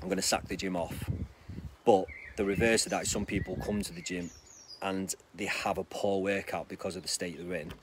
I'm 0.02 0.08
going 0.08 0.18
to 0.18 0.22
sack 0.22 0.48
the 0.48 0.56
gym 0.56 0.76
off. 0.76 1.10
But 1.86 2.06
the 2.38 2.46
reverse 2.46 2.86
of 2.86 2.92
that 2.92 3.04
is 3.04 3.12
some 3.12 3.26
people 3.26 3.58
come 3.66 3.82
to 3.82 3.94
the 3.94 4.02
gym 4.02 4.30
and 4.82 5.14
they 5.36 5.46
have 5.46 5.78
a 5.78 5.84
poor 5.84 6.22
workout 6.22 6.70
because 6.70 6.96
of 6.96 7.02
the 7.02 7.10
state 7.10 7.38
they're 7.38 7.60
in, 7.60 7.74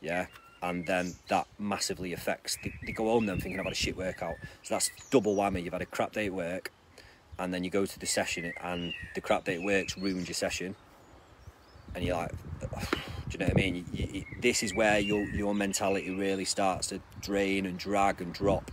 yeah, 0.00 0.26
and 0.62 0.86
then 0.86 1.14
that 1.28 1.46
massively 1.58 2.12
affects. 2.12 2.56
They, 2.64 2.72
they 2.84 2.92
go 2.92 3.04
home 3.04 3.26
then 3.26 3.38
thinking 3.38 3.60
I've 3.60 3.66
had 3.66 3.72
a 3.72 3.76
shit 3.76 3.96
workout, 3.96 4.36
so 4.62 4.74
that's 4.74 4.90
double 5.10 5.36
whammy. 5.36 5.62
You've 5.62 5.72
had 5.74 5.82
a 5.82 5.86
crap 5.86 6.12
day 6.12 6.26
at 6.26 6.32
work, 6.32 6.72
and 7.38 7.52
then 7.52 7.62
you 7.64 7.70
go 7.70 7.84
to 7.84 7.98
the 7.98 8.06
session 8.06 8.52
and 8.62 8.94
the 9.14 9.20
crap 9.20 9.44
day 9.44 9.56
at 9.56 9.62
work 9.62 9.88
ruins 9.98 10.26
your 10.26 10.34
session, 10.34 10.74
and 11.96 12.04
you're 12.04 12.16
like 12.16 12.32
do 13.28 13.32
you 13.32 13.38
know 13.38 13.46
what 13.46 13.56
I 13.56 13.60
mean? 13.60 13.84
You, 13.92 14.08
you, 14.12 14.24
this 14.40 14.62
is 14.62 14.74
where 14.74 14.98
your 14.98 15.24
your 15.30 15.54
mentality 15.54 16.10
really 16.10 16.44
starts 16.44 16.88
to 16.88 17.00
drain 17.20 17.66
and 17.66 17.78
drag 17.78 18.20
and 18.20 18.32
drop. 18.32 18.70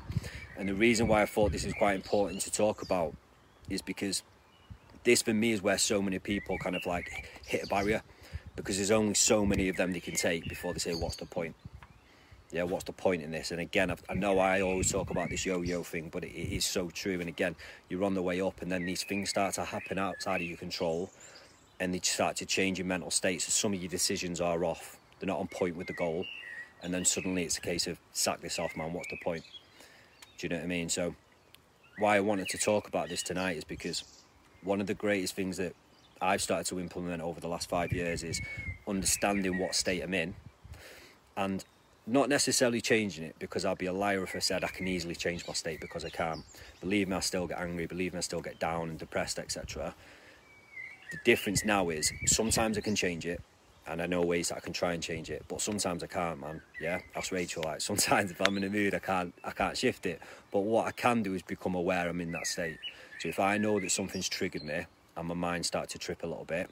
And 0.57 0.69
the 0.69 0.75
reason 0.75 1.07
why 1.07 1.23
I 1.23 1.25
thought 1.25 1.51
this 1.51 1.65
is 1.65 1.73
quite 1.73 1.95
important 1.95 2.41
to 2.41 2.51
talk 2.51 2.83
about 2.83 3.15
is 3.69 3.81
because 3.81 4.21
this 5.03 5.23
for 5.23 5.33
me 5.33 5.51
is 5.51 5.63
where 5.63 5.77
so 5.79 6.01
many 6.01 6.19
people 6.19 6.57
kind 6.59 6.75
of 6.75 6.85
like 6.85 7.27
hit 7.45 7.63
a 7.63 7.67
barrier 7.67 8.03
because 8.55 8.75
there's 8.75 8.91
only 8.91 9.15
so 9.15 9.45
many 9.45 9.67
of 9.69 9.77
them 9.77 9.91
they 9.91 9.99
can 9.99 10.13
take 10.13 10.47
before 10.47 10.73
they 10.73 10.79
say, 10.79 10.93
"What's 10.93 11.15
the 11.15 11.25
point?" 11.25 11.55
Yeah, 12.51 12.63
what's 12.63 12.83
the 12.83 12.93
point 12.93 13.23
in 13.23 13.31
this? 13.31 13.49
And 13.49 13.59
again, 13.59 13.89
I've, 13.89 14.03
i 14.07 14.13
know 14.13 14.37
I 14.37 14.61
always 14.61 14.91
talk 14.91 15.09
about 15.09 15.31
this 15.31 15.43
yo-yo 15.43 15.81
thing, 15.81 16.09
but 16.11 16.23
it, 16.23 16.33
it 16.33 16.55
is 16.55 16.65
so 16.65 16.91
true. 16.91 17.19
And 17.19 17.27
again, 17.27 17.55
you're 17.89 18.03
on 18.03 18.13
the 18.13 18.21
way 18.21 18.41
up, 18.41 18.61
and 18.61 18.71
then 18.71 18.85
these 18.85 19.03
things 19.03 19.31
start 19.31 19.55
to 19.55 19.63
happen 19.63 19.97
outside 19.97 20.41
of 20.41 20.47
your 20.47 20.57
control, 20.57 21.09
and 21.79 21.93
they 21.93 21.99
start 21.99 22.35
to 22.37 22.45
change 22.45 22.79
your 22.79 22.87
mental 22.87 23.11
state. 23.11 23.41
So 23.41 23.49
some 23.49 23.73
of 23.73 23.81
your 23.81 23.89
decisions 23.89 24.41
are 24.41 24.63
off; 24.65 24.97
they're 25.19 25.27
not 25.27 25.39
on 25.39 25.47
point 25.47 25.75
with 25.75 25.87
the 25.87 25.93
goal, 25.93 26.25
and 26.81 26.93
then 26.93 27.05
suddenly 27.05 27.43
it's 27.43 27.57
a 27.57 27.61
case 27.61 27.87
of 27.87 27.99
sack 28.11 28.41
this 28.41 28.59
off, 28.59 28.75
man. 28.75 28.93
What's 28.93 29.09
the 29.09 29.19
point? 29.23 29.43
Do 30.37 30.47
you 30.47 30.49
know 30.49 30.57
what 30.57 30.65
I 30.65 30.67
mean? 30.67 30.89
So, 30.89 31.15
why 31.97 32.17
I 32.17 32.19
wanted 32.19 32.49
to 32.49 32.57
talk 32.57 32.87
about 32.87 33.09
this 33.09 33.23
tonight 33.23 33.57
is 33.57 33.63
because 33.63 34.03
one 34.63 34.81
of 34.81 34.87
the 34.87 34.93
greatest 34.93 35.35
things 35.35 35.57
that 35.57 35.75
I've 36.21 36.41
started 36.41 36.67
to 36.67 36.79
implement 36.79 37.21
over 37.21 37.39
the 37.39 37.47
last 37.47 37.69
five 37.69 37.91
years 37.91 38.23
is 38.23 38.41
understanding 38.87 39.59
what 39.59 39.75
state 39.75 40.01
I'm 40.01 40.13
in 40.13 40.35
and 41.35 41.63
not 42.05 42.29
necessarily 42.29 42.81
changing 42.81 43.23
it 43.23 43.35
because 43.39 43.65
I'll 43.65 43.75
be 43.75 43.85
a 43.85 43.93
liar 43.93 44.23
if 44.23 44.35
I 44.35 44.39
said 44.39 44.63
I 44.63 44.67
can 44.67 44.87
easily 44.87 45.15
change 45.15 45.47
my 45.47 45.53
state 45.53 45.79
because 45.79 46.03
I 46.03 46.09
can. 46.09 46.43
Believe 46.81 47.07
me, 47.07 47.15
I 47.15 47.19
still 47.21 47.47
get 47.47 47.59
angry, 47.59 47.85
believe 47.85 48.13
me, 48.13 48.17
I 48.17 48.21
still 48.21 48.41
get 48.41 48.59
down 48.59 48.89
and 48.89 48.99
depressed, 48.99 49.39
etc. 49.39 49.95
The 51.13 51.19
difference 51.23 51.63
now 51.63 51.89
is 51.89 52.11
sometimes 52.25 52.75
I 52.75 52.81
can 52.81 52.95
change 52.95 53.27
it 53.27 53.39
and 53.85 54.01
I 54.01 54.07
know 54.07 54.23
ways 54.23 54.49
that 54.49 54.57
I 54.57 54.59
can 54.61 54.73
try 54.73 54.93
and 54.93 55.03
change 55.03 55.29
it, 55.29 55.45
but 55.47 55.61
sometimes 55.61 56.01
I 56.01 56.07
can't, 56.07 56.41
man. 56.41 56.59
Yeah, 56.81 57.01
that's 57.13 57.31
Rachel. 57.31 57.61
Like 57.63 57.81
sometimes 57.81 58.31
if 58.31 58.41
I'm 58.41 58.57
in 58.57 58.63
a 58.63 58.69
mood, 58.69 58.95
I 58.95 58.99
can't, 58.99 59.31
I 59.43 59.51
can't 59.51 59.77
shift 59.77 60.07
it. 60.07 60.19
But 60.51 60.61
what 60.61 60.87
I 60.87 60.91
can 60.91 61.21
do 61.21 61.35
is 61.35 61.43
become 61.43 61.75
aware 61.75 62.09
I'm 62.09 62.19
in 62.19 62.31
that 62.31 62.47
state. 62.47 62.79
So 63.19 63.29
if 63.29 63.39
I 63.39 63.59
know 63.59 63.79
that 63.79 63.91
something's 63.91 64.27
triggered 64.27 64.63
me 64.63 64.87
and 65.15 65.27
my 65.27 65.35
mind 65.35 65.67
starts 65.67 65.93
to 65.93 65.99
trip 65.99 66.23
a 66.23 66.25
little 66.25 66.45
bit, 66.45 66.71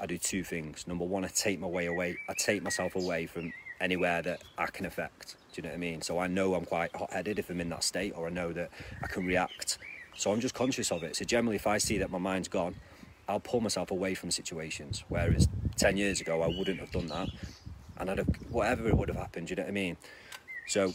I 0.00 0.06
do 0.06 0.18
two 0.18 0.42
things. 0.42 0.88
Number 0.88 1.04
one, 1.04 1.24
I 1.24 1.28
take 1.28 1.60
my 1.60 1.68
way 1.68 1.86
away. 1.86 2.18
I 2.28 2.34
take 2.36 2.64
myself 2.64 2.96
away 2.96 3.26
from 3.26 3.52
anywhere 3.80 4.22
that 4.22 4.42
I 4.58 4.66
can 4.66 4.86
affect. 4.86 5.36
Do 5.52 5.60
you 5.60 5.62
know 5.62 5.68
what 5.68 5.76
I 5.76 5.78
mean? 5.78 6.02
So 6.02 6.18
I 6.18 6.26
know 6.26 6.54
I'm 6.54 6.64
quite 6.64 6.96
hot-headed 6.96 7.38
if 7.38 7.48
I'm 7.48 7.60
in 7.60 7.68
that 7.68 7.84
state, 7.84 8.12
or 8.16 8.26
I 8.26 8.30
know 8.30 8.52
that 8.54 8.70
I 9.04 9.06
can 9.06 9.24
react. 9.24 9.78
So 10.16 10.32
I'm 10.32 10.40
just 10.40 10.54
conscious 10.54 10.90
of 10.90 11.04
it. 11.04 11.14
So 11.14 11.24
generally, 11.24 11.54
if 11.54 11.68
I 11.68 11.78
see 11.78 11.98
that 11.98 12.10
my 12.10 12.18
mind's 12.18 12.48
gone, 12.48 12.74
I'll 13.28 13.40
pull 13.40 13.60
myself 13.60 13.90
away 13.90 14.14
from 14.14 14.30
situations. 14.30 15.04
Whereas 15.08 15.48
ten 15.76 15.96
years 15.96 16.20
ago, 16.20 16.42
I 16.42 16.48
wouldn't 16.48 16.80
have 16.80 16.90
done 16.90 17.06
that, 17.08 17.28
and 17.98 18.10
I'd 18.10 18.18
have 18.18 18.28
whatever 18.50 18.88
it 18.88 18.96
would 18.96 19.08
have 19.08 19.18
happened. 19.18 19.50
You 19.50 19.56
know 19.56 19.62
what 19.62 19.68
I 19.68 19.72
mean? 19.72 19.96
So 20.66 20.94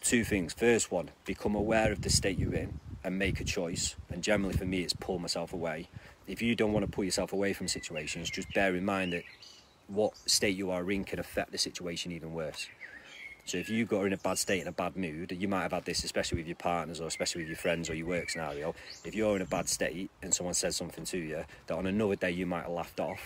two 0.00 0.24
things. 0.24 0.52
First 0.52 0.90
one, 0.90 1.10
become 1.24 1.54
aware 1.54 1.92
of 1.92 2.02
the 2.02 2.10
state 2.10 2.38
you're 2.38 2.54
in 2.54 2.80
and 3.04 3.18
make 3.18 3.40
a 3.40 3.44
choice. 3.44 3.96
And 4.10 4.22
generally 4.22 4.56
for 4.56 4.64
me, 4.64 4.80
it's 4.82 4.92
pull 4.92 5.18
myself 5.18 5.52
away. 5.52 5.88
If 6.26 6.42
you 6.42 6.54
don't 6.54 6.72
want 6.72 6.84
to 6.84 6.90
pull 6.90 7.04
yourself 7.04 7.32
away 7.32 7.52
from 7.52 7.68
situations, 7.68 8.30
just 8.30 8.52
bear 8.54 8.74
in 8.74 8.84
mind 8.84 9.12
that 9.12 9.22
what 9.88 10.16
state 10.28 10.56
you 10.56 10.70
are 10.70 10.90
in 10.90 11.04
can 11.04 11.18
affect 11.18 11.52
the 11.52 11.58
situation 11.58 12.12
even 12.12 12.32
worse. 12.32 12.68
So 13.44 13.58
if 13.58 13.68
you 13.68 13.84
got 13.84 14.06
in 14.06 14.12
a 14.12 14.16
bad 14.16 14.38
state, 14.38 14.62
in 14.62 14.68
a 14.68 14.72
bad 14.72 14.96
mood, 14.96 15.32
you 15.32 15.48
might 15.48 15.62
have 15.62 15.72
had 15.72 15.84
this, 15.84 16.04
especially 16.04 16.38
with 16.38 16.46
your 16.46 16.56
partners 16.56 17.00
or 17.00 17.06
especially 17.06 17.42
with 17.42 17.48
your 17.48 17.56
friends 17.56 17.90
or 17.90 17.94
your 17.94 18.06
work 18.06 18.30
scenario. 18.30 18.74
If 19.04 19.14
you're 19.14 19.34
in 19.36 19.42
a 19.42 19.46
bad 19.46 19.68
state 19.68 20.10
and 20.22 20.32
someone 20.32 20.54
says 20.54 20.76
something 20.76 21.04
to 21.06 21.18
you 21.18 21.44
that 21.66 21.74
on 21.74 21.86
another 21.86 22.16
day 22.16 22.30
you 22.30 22.46
might 22.46 22.62
have 22.62 22.72
laughed 22.72 23.00
off, 23.00 23.20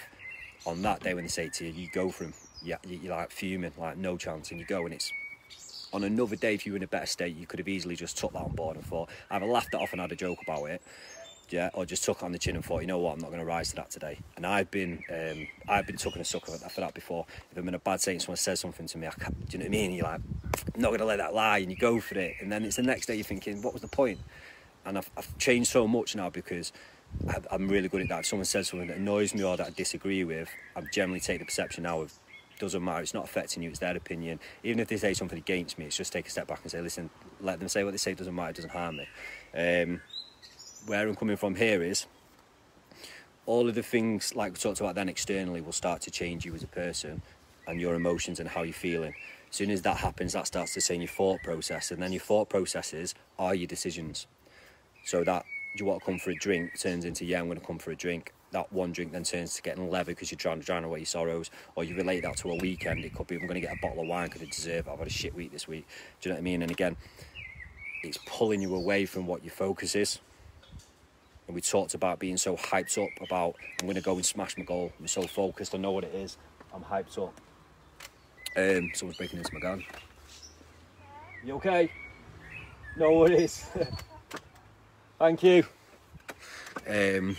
on 0.65 0.83
that 0.83 1.01
day 1.01 1.15
when 1.15 1.25
they 1.25 1.29
say 1.29 1.49
to 1.49 1.67
you, 1.67 1.73
you 1.73 1.89
go 1.93 2.11
from 2.11 2.33
yeah, 2.63 2.77
you're 2.87 3.15
like 3.15 3.31
fuming, 3.31 3.73
like 3.79 3.97
no 3.97 4.17
chance, 4.17 4.51
and 4.51 4.59
you 4.59 4.67
go 4.67 4.85
and 4.85 4.95
it's 4.95 5.13
on 5.93 6.03
another 6.05 6.37
day, 6.37 6.55
if 6.55 6.67
you 6.67 6.73
were 6.73 6.77
in 6.77 6.83
a 6.83 6.89
better 6.89 7.07
state, 7.07 7.37
you 7.37 7.47
could 7.47 7.59
have 7.59 7.69
easily 7.69 7.95
just 7.95 8.19
took 8.19 8.33
that 8.33 8.43
on 8.43 8.53
board 8.53 8.77
and 8.77 8.85
thought, 8.85 9.09
either 9.31 9.47
laughed 9.47 9.73
it 9.73 9.81
off 9.81 9.93
and 9.93 10.01
had 10.01 10.11
a 10.13 10.17
joke 10.17 10.39
about 10.43 10.65
it, 10.65 10.83
yeah, 11.51 11.71
or 11.75 11.87
just 11.87 12.05
took 12.05 12.19
it 12.19 12.23
on 12.25 12.33
the 12.33 12.39
chin 12.39 12.57
and 12.57 12.65
thought, 12.65 12.81
you 12.81 12.87
know 12.87 12.99
what, 12.99 13.15
I'm 13.15 13.21
not 13.21 13.29
going 13.29 13.41
to 13.41 13.47
rise 13.47 13.71
to 13.71 13.77
that 13.77 13.91
today. 13.91 14.19
And 14.37 14.47
I've 14.47 14.71
been, 14.71 15.03
um, 15.11 15.47
I've 15.69 15.87
been 15.87 15.97
taking 15.97 16.21
a 16.21 16.25
sucker 16.25 16.53
for 16.53 16.81
that 16.81 16.95
before. 16.95 17.27
If 17.53 17.59
I'm 17.59 17.69
in 17.69 17.75
a 17.75 17.79
bad 17.79 18.01
state 18.01 18.13
and 18.13 18.23
someone 18.23 18.37
says 18.37 18.61
something 18.61 18.87
to 18.87 18.99
me, 18.99 19.07
I 19.07 19.11
can't, 19.11 19.49
do 19.49 19.57
you 19.57 19.59
know 19.59 19.65
what 19.65 19.77
I 19.77 19.81
mean? 19.81 19.93
You're 19.93 20.05
like, 20.05 20.21
I'm 20.75 20.81
not 20.81 20.89
going 20.89 21.01
to 21.01 21.07
let 21.07 21.19
that 21.19 21.35
lie, 21.35 21.59
and 21.59 21.71
you 21.71 21.77
go 21.77 22.01
for 22.01 22.19
it. 22.19 22.37
And 22.41 22.51
then 22.51 22.65
it's 22.65 22.77
the 22.77 22.83
next 22.83 23.07
day 23.07 23.15
you're 23.15 23.25
thinking, 23.25 23.63
what 23.63 23.73
was 23.73 23.83
the 23.83 23.89
point? 23.89 24.19
And 24.85 24.99
I've, 24.99 25.11
I've 25.17 25.37
changed 25.39 25.71
so 25.71 25.87
much 25.87 26.15
now 26.15 26.31
because 26.31 26.73
I'm 27.51 27.69
really 27.69 27.89
good 27.89 28.03
at 28.03 28.09
that. 28.09 28.21
If 28.21 28.27
someone 28.27 28.45
says 28.45 28.69
something 28.69 28.89
that 28.89 28.99
annoys 28.99 29.35
me 29.35 29.43
or 29.43 29.57
that 29.57 29.67
I 29.67 29.71
disagree 29.71 30.25
with, 30.25 30.49
I 30.75 30.83
generally 30.93 31.21
take 31.21 31.41
the 31.41 31.45
perception 31.45 31.85
now 31.85 32.01
of 32.01 32.13
doesn't 32.59 32.83
matter. 32.83 33.03
It's 33.03 33.15
not 33.15 33.25
affecting 33.25 33.63
you. 33.63 33.71
It's 33.71 33.81
their 33.81 33.97
opinion. 33.97 34.41
Even 34.63 34.81
if 34.81 34.89
they 34.89 34.97
say 34.97 35.15
something 35.15 35.39
against 35.39 35.79
me, 35.79 35.87
it's 35.87 35.97
just 35.97 36.13
take 36.13 36.27
a 36.27 36.31
step 36.31 36.47
back 36.47 36.61
and 36.63 36.71
say, 36.71 36.81
listen, 36.81 37.11
let 37.41 37.59
them 37.59 37.69
say 37.69 37.85
what 37.85 37.91
they 37.91 37.99
say. 37.99 38.13
It 38.13 38.19
doesn't 38.19 38.35
matter. 38.35 38.51
It 38.51 38.57
doesn't 38.57 38.71
harm 38.71 38.97
me. 38.97 39.09
Um, 39.55 40.01
where 40.87 41.07
I'm 41.07 41.15
coming 41.15 41.37
from 41.37 41.57
here 41.57 41.83
is 41.83 42.07
all 43.45 43.69
of 43.69 43.75
the 43.75 43.83
things 43.83 44.35
like 44.35 44.53
we 44.53 44.59
talked 44.59 44.81
about 44.81 44.95
then 44.95 45.09
externally 45.09 45.61
will 45.61 45.73
start 45.73 46.01
to 46.03 46.11
change 46.11 46.45
you 46.45 46.55
as 46.55 46.63
a 46.63 46.69
person 46.69 47.23
and 47.67 47.81
your 47.81 47.95
emotions 47.95 48.41
and 48.41 48.49
how 48.49 48.63
you're 48.63 48.73
feeling. 48.73 49.15
As 49.51 49.57
soon 49.57 49.71
as 49.71 49.83
that 49.83 49.99
happens, 49.99 50.33
that 50.33 50.47
starts 50.47 50.75
to 50.75 50.81
change 50.81 51.03
your 51.03 51.09
thought 51.09 51.43
process, 51.43 51.91
and 51.91 52.03
then 52.03 52.13
your 52.13 52.21
thought 52.21 52.49
processes 52.49 53.15
are 53.39 53.55
your 53.55 53.67
decisions. 53.67 54.27
So 55.05 55.23
that 55.25 55.45
do 55.77 55.85
you 55.85 55.91
want 55.91 56.01
to 56.01 56.07
come 56.07 56.19
for 56.19 56.31
a 56.31 56.35
drink 56.35 56.79
turns 56.81 57.05
into 57.05 57.25
yeah, 57.25 57.41
I'm 57.41 57.47
going 57.47 57.61
to 57.61 57.67
come 57.67 57.79
for 57.79 57.91
a 57.91 57.97
drink 57.97 58.33
that 58.53 58.73
one 58.73 58.93
drink 58.93 59.13
then 59.13 59.25
turns 59.25 59.55
to 59.55 59.63
getting 59.63 59.91
leather 59.91 60.13
because 60.13 60.31
you're 60.31 60.39
trying 60.39 60.61
to 60.61 60.65
drown 60.65 60.85
away 60.85 61.01
your 61.01 61.07
sorrows, 61.07 61.51
or 61.75 61.85
you 61.85 61.97
relate 61.97 62.23
that 62.23 62.37
to 62.39 62.51
a 62.51 62.57
weekend. 62.57 63.05
It 63.05 63.15
could 63.15 63.27
be 63.27 63.37
I'm 63.37 63.43
going 63.43 63.55
to 63.55 63.61
get 63.61 63.77
a 63.77 63.81
bottle 63.81 64.03
of 64.03 64.09
wine 64.09 64.27
because 64.27 64.43
I 64.43 64.47
deserve 64.47 64.87
it. 64.87 64.91
I've 64.91 64.99
had 64.99 65.09
a 65.09 65.11
shit 65.11 65.35
week 65.35 65.53
this 65.53 65.69
week. 65.69 65.87
Do 66.21 66.29
you 66.29 66.33
know 66.33 66.37
what 66.37 66.41
I 66.41 66.45
mean? 66.45 66.63
And 66.63 66.71
again, 66.71 66.97
it's 68.03 68.19
pulling 68.27 68.63
you 68.63 68.75
away 68.75 69.05
from 69.05 69.27
what 69.27 69.45
your 69.45 69.53
focus 69.53 69.95
is. 69.95 70.21
And 71.47 71.55
we 71.55 71.61
talked 71.61 71.95
about 71.95 72.19
being 72.19 72.37
so 72.37 72.57
hyped 72.57 73.03
up 73.03 73.11
about 73.21 73.57
I'm 73.81 73.87
going 73.87 73.97
to 73.97 74.03
go 74.03 74.15
and 74.15 74.27
smash 74.27 74.57
my 74.59 74.65
goal. 74.65 74.93
I'm 74.99 75.07
so 75.07 75.23
focused. 75.23 75.75
I 75.75 75.79
know 75.79 75.93
what 75.93 76.05
it 76.05 76.15
is. 76.15 76.39
I'm 76.75 76.83
hyped 76.83 77.19
up. 77.19 77.35
Um, 78.57 78.91
someone's 78.95 79.19
breaking 79.19 79.39
into 79.39 79.55
my 79.55 79.61
gun. 79.61 79.85
You 81.45 81.55
okay? 81.55 81.91
No 82.97 83.13
worries. 83.13 83.67
Thank 85.19 85.43
you. 85.43 85.65
Um, 86.89 87.37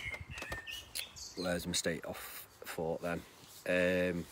where's 1.35 1.67
my 1.67 1.73
state 1.73 2.05
off 2.05 2.47
thought 2.65 3.01
then? 3.01 3.21
Um, 3.67 4.25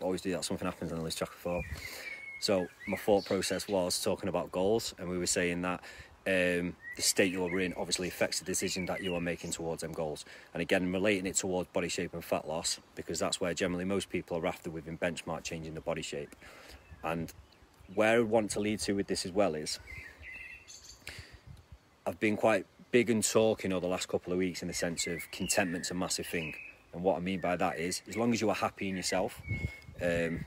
always 0.00 0.20
do 0.20 0.32
that, 0.32 0.44
something 0.44 0.66
happens 0.66 0.92
and 0.92 1.00
I 1.00 1.04
lose 1.04 1.14
track 1.14 1.30
of 1.30 1.36
thought. 1.36 1.64
So 2.40 2.66
my 2.86 2.96
thought 2.96 3.24
process 3.24 3.66
was 3.66 4.02
talking 4.02 4.28
about 4.28 4.52
goals, 4.52 4.94
and 4.98 5.08
we 5.08 5.18
were 5.18 5.26
saying 5.26 5.62
that 5.62 5.80
um, 6.26 6.74
the 6.96 7.02
state 7.02 7.30
you're 7.30 7.60
in 7.60 7.72
obviously 7.74 8.08
affects 8.08 8.40
the 8.40 8.44
decision 8.44 8.86
that 8.86 9.02
you 9.02 9.14
are 9.14 9.20
making 9.20 9.52
towards 9.52 9.82
them 9.82 9.92
goals. 9.92 10.24
And 10.52 10.60
again, 10.60 10.92
relating 10.92 11.26
it 11.26 11.36
towards 11.36 11.68
body 11.70 11.88
shape 11.88 12.14
and 12.14 12.24
fat 12.24 12.48
loss, 12.48 12.80
because 12.94 13.18
that's 13.18 13.40
where 13.40 13.54
generally 13.54 13.84
most 13.84 14.10
people 14.10 14.36
are 14.38 14.46
after 14.46 14.70
within 14.70 14.98
benchmark 14.98 15.44
changing 15.44 15.74
the 15.74 15.80
body 15.80 16.02
shape. 16.02 16.34
And 17.04 17.32
where 17.94 18.16
I 18.16 18.20
want 18.20 18.50
to 18.52 18.60
lead 18.60 18.80
to 18.80 18.94
with 18.94 19.06
this 19.06 19.24
as 19.24 19.32
well 19.32 19.54
is 19.54 19.78
I've 22.06 22.18
been 22.18 22.36
quite 22.36 22.66
big 22.90 23.10
and 23.10 23.22
talking 23.22 23.72
over 23.72 23.80
the 23.80 23.88
last 23.88 24.08
couple 24.08 24.32
of 24.32 24.38
weeks 24.38 24.62
in 24.62 24.68
the 24.68 24.74
sense 24.74 25.06
of 25.06 25.30
contentment's 25.30 25.90
a 25.90 25.94
massive 25.94 26.26
thing. 26.26 26.54
And 26.92 27.02
what 27.02 27.16
I 27.16 27.20
mean 27.20 27.40
by 27.40 27.56
that 27.56 27.78
is, 27.78 28.02
as 28.08 28.16
long 28.16 28.32
as 28.32 28.40
you 28.40 28.48
are 28.48 28.54
happy 28.54 28.88
in 28.88 28.96
yourself, 28.96 29.40
um, 30.02 30.44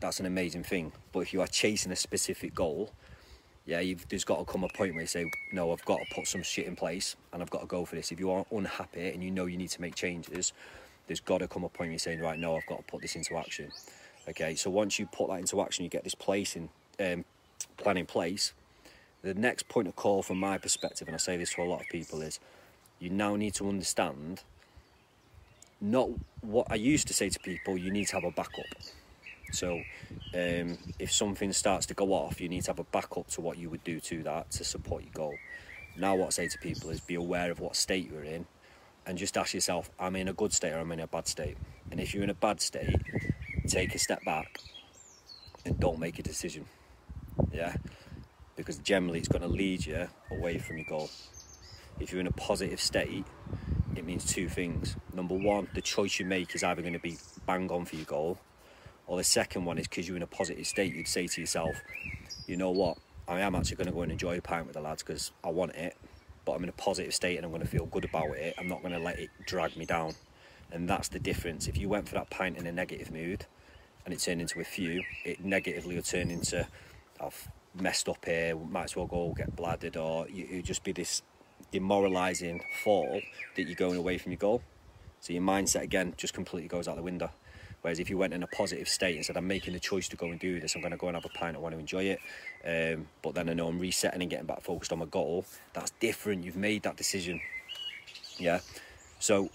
that's 0.00 0.20
an 0.20 0.26
amazing 0.26 0.64
thing. 0.64 0.92
But 1.12 1.20
if 1.20 1.32
you 1.32 1.40
are 1.40 1.46
chasing 1.46 1.92
a 1.92 1.96
specific 1.96 2.54
goal, 2.54 2.92
yeah, 3.66 3.82
there's 4.08 4.24
got 4.24 4.38
to 4.38 4.44
come 4.44 4.62
a 4.62 4.68
point 4.68 4.94
where 4.94 5.02
you 5.02 5.08
say, 5.08 5.28
no, 5.52 5.72
I've 5.72 5.84
got 5.84 5.98
to 5.98 6.14
put 6.14 6.28
some 6.28 6.42
shit 6.42 6.66
in 6.66 6.76
place 6.76 7.16
and 7.32 7.42
I've 7.42 7.50
got 7.50 7.62
to 7.62 7.66
go 7.66 7.84
for 7.84 7.96
this. 7.96 8.12
If 8.12 8.20
you 8.20 8.30
are 8.30 8.46
unhappy 8.52 9.08
and 9.08 9.22
you 9.24 9.30
know 9.30 9.46
you 9.46 9.56
need 9.56 9.70
to 9.70 9.80
make 9.80 9.96
changes, 9.96 10.52
there's 11.08 11.20
got 11.20 11.38
to 11.38 11.48
come 11.48 11.64
a 11.64 11.68
point 11.68 11.78
where 11.78 11.90
you're 11.90 11.98
saying, 11.98 12.20
right, 12.20 12.38
no, 12.38 12.56
I've 12.56 12.66
got 12.66 12.78
to 12.78 12.84
put 12.84 13.02
this 13.02 13.16
into 13.16 13.36
action. 13.36 13.72
Okay, 14.28 14.54
so 14.54 14.70
once 14.70 14.98
you 14.98 15.06
put 15.06 15.28
that 15.28 15.40
into 15.40 15.60
action, 15.60 15.84
you 15.84 15.90
get 15.90 16.04
this 16.04 16.14
place 16.14 16.56
in 16.56 16.68
um, 16.98 17.24
plan 17.76 17.96
in 17.96 18.06
place, 18.06 18.52
the 19.22 19.34
next 19.34 19.68
point 19.68 19.88
of 19.88 19.96
call 19.96 20.22
from 20.22 20.38
my 20.38 20.58
perspective, 20.58 21.08
and 21.08 21.14
I 21.14 21.18
say 21.18 21.36
this 21.36 21.52
to 21.54 21.62
a 21.62 21.64
lot 21.64 21.80
of 21.80 21.88
people, 21.88 22.22
is 22.22 22.40
you 22.98 23.10
now 23.10 23.36
need 23.36 23.54
to 23.54 23.68
understand 23.68 24.42
not 25.80 26.08
what 26.40 26.66
I 26.70 26.76
used 26.76 27.06
to 27.08 27.14
say 27.14 27.28
to 27.28 27.38
people, 27.40 27.76
you 27.76 27.90
need 27.90 28.06
to 28.08 28.14
have 28.14 28.24
a 28.24 28.30
backup. 28.30 28.64
So, 29.52 29.82
um, 30.34 30.78
if 30.98 31.12
something 31.12 31.52
starts 31.52 31.86
to 31.86 31.94
go 31.94 32.12
off, 32.12 32.40
you 32.40 32.48
need 32.48 32.62
to 32.62 32.70
have 32.70 32.78
a 32.78 32.84
backup 32.84 33.28
to 33.28 33.40
what 33.40 33.58
you 33.58 33.70
would 33.70 33.84
do 33.84 34.00
to 34.00 34.22
that 34.24 34.50
to 34.52 34.64
support 34.64 35.02
your 35.02 35.12
goal. 35.12 35.34
Now, 35.96 36.14
what 36.14 36.26
I 36.26 36.30
say 36.30 36.48
to 36.48 36.58
people 36.58 36.90
is 36.90 37.00
be 37.00 37.14
aware 37.14 37.50
of 37.50 37.60
what 37.60 37.76
state 37.76 38.10
you're 38.10 38.24
in 38.24 38.46
and 39.06 39.16
just 39.16 39.36
ask 39.36 39.54
yourself, 39.54 39.90
am 39.98 40.16
I 40.16 40.18
in 40.18 40.28
a 40.28 40.32
good 40.32 40.52
state 40.52 40.72
or 40.72 40.78
am 40.80 40.90
I 40.90 40.94
in 40.94 41.00
a 41.00 41.06
bad 41.06 41.26
state? 41.26 41.56
And 41.90 42.00
if 42.00 42.12
you're 42.12 42.24
in 42.24 42.30
a 42.30 42.34
bad 42.34 42.60
state, 42.60 42.96
take 43.68 43.94
a 43.94 43.98
step 43.98 44.24
back 44.24 44.58
and 45.64 45.78
don't 45.78 45.98
make 45.98 46.18
a 46.18 46.22
decision. 46.22 46.66
Yeah, 47.52 47.76
because 48.56 48.78
generally 48.78 49.18
it's 49.20 49.28
going 49.28 49.42
to 49.42 49.48
lead 49.48 49.86
you 49.86 50.08
away 50.30 50.58
from 50.58 50.78
your 50.78 50.86
goal. 50.86 51.10
If 52.00 52.12
you're 52.12 52.20
in 52.20 52.26
a 52.26 52.32
positive 52.32 52.80
state, 52.80 53.24
it 53.94 54.04
means 54.04 54.24
two 54.24 54.48
things. 54.48 54.96
Number 55.14 55.34
one, 55.34 55.68
the 55.74 55.80
choice 55.80 56.18
you 56.18 56.26
make 56.26 56.54
is 56.54 56.62
either 56.62 56.82
going 56.82 56.94
to 56.94 56.98
be 56.98 57.16
bang 57.46 57.70
on 57.70 57.84
for 57.86 57.96
your 57.96 58.04
goal, 58.04 58.38
or 59.06 59.16
the 59.16 59.24
second 59.24 59.64
one 59.64 59.78
is 59.78 59.86
because 59.88 60.06
you're 60.08 60.16
in 60.16 60.22
a 60.22 60.26
positive 60.26 60.66
state, 60.66 60.94
you'd 60.94 61.08
say 61.08 61.26
to 61.26 61.40
yourself, 61.40 61.76
you 62.46 62.56
know 62.56 62.70
what, 62.70 62.98
I 63.28 63.40
am 63.40 63.54
actually 63.54 63.76
going 63.76 63.88
to 63.88 63.92
go 63.92 64.02
and 64.02 64.12
enjoy 64.12 64.38
a 64.38 64.42
pint 64.42 64.66
with 64.66 64.74
the 64.74 64.80
lads 64.80 65.02
because 65.02 65.32
I 65.42 65.50
want 65.50 65.74
it, 65.74 65.96
but 66.44 66.52
I'm 66.52 66.62
in 66.62 66.68
a 66.68 66.72
positive 66.72 67.14
state 67.14 67.36
and 67.36 67.44
I'm 67.44 67.50
going 67.50 67.62
to 67.62 67.68
feel 67.68 67.86
good 67.86 68.04
about 68.04 68.30
it. 68.36 68.54
I'm 68.58 68.68
not 68.68 68.82
going 68.82 68.94
to 68.94 69.00
let 69.00 69.18
it 69.18 69.30
drag 69.46 69.76
me 69.76 69.84
down. 69.84 70.14
And 70.72 70.88
that's 70.88 71.08
the 71.08 71.18
difference. 71.18 71.68
If 71.68 71.76
you 71.76 71.88
went 71.88 72.08
for 72.08 72.14
that 72.14 72.30
pint 72.30 72.56
in 72.56 72.66
a 72.66 72.72
negative 72.72 73.10
mood 73.10 73.46
and 74.04 74.14
it 74.14 74.20
turned 74.20 74.40
into 74.40 74.60
a 74.60 74.64
few, 74.64 75.02
it 75.24 75.44
negatively 75.44 75.96
would 75.96 76.04
turn 76.04 76.30
into, 76.30 76.66
I've 77.20 77.48
messed 77.74 78.08
up 78.08 78.24
here, 78.24 78.56
might 78.56 78.84
as 78.84 78.96
well 78.96 79.06
go 79.06 79.34
get 79.36 79.54
bladdered, 79.54 79.96
or 79.96 80.26
it 80.28 80.50
would 80.50 80.64
just 80.64 80.84
be 80.84 80.92
this 80.92 81.22
demoralising 81.72 82.62
fall 82.84 83.20
that 83.56 83.62
you're 83.64 83.74
going 83.74 83.96
away 83.96 84.18
from 84.18 84.32
your 84.32 84.38
goal. 84.38 84.62
So 85.20 85.32
your 85.32 85.42
mindset 85.42 85.82
again 85.82 86.14
just 86.16 86.34
completely 86.34 86.68
goes 86.68 86.86
out 86.86 86.96
the 86.96 87.02
window. 87.02 87.30
Whereas 87.82 88.00
if 88.00 88.10
you 88.10 88.18
went 88.18 88.34
in 88.34 88.42
a 88.42 88.46
positive 88.48 88.88
state 88.88 89.16
and 89.16 89.24
said, 89.24 89.36
I'm 89.36 89.46
making 89.46 89.72
the 89.74 89.80
choice 89.80 90.08
to 90.08 90.16
go 90.16 90.26
and 90.26 90.40
do 90.40 90.58
this, 90.60 90.74
I'm 90.74 90.80
going 90.80 90.90
to 90.90 90.96
go 90.96 91.06
and 91.06 91.16
have 91.16 91.24
a 91.24 91.28
pint, 91.28 91.56
I 91.56 91.60
want 91.60 91.74
to 91.74 91.78
enjoy 91.78 92.04
it. 92.04 92.18
Um, 92.64 93.06
but 93.22 93.34
then 93.34 93.48
I 93.48 93.54
know 93.54 93.68
I'm 93.68 93.78
resetting 93.78 94.22
and 94.22 94.30
getting 94.30 94.46
back 94.46 94.62
focused 94.62 94.92
on 94.92 94.98
my 94.98 95.04
goal, 95.04 95.44
that's 95.72 95.92
different. 96.00 96.44
You've 96.44 96.56
made 96.56 96.82
that 96.82 96.96
decision. 96.96 97.40
Yeah. 98.38 98.60
So 99.20 99.50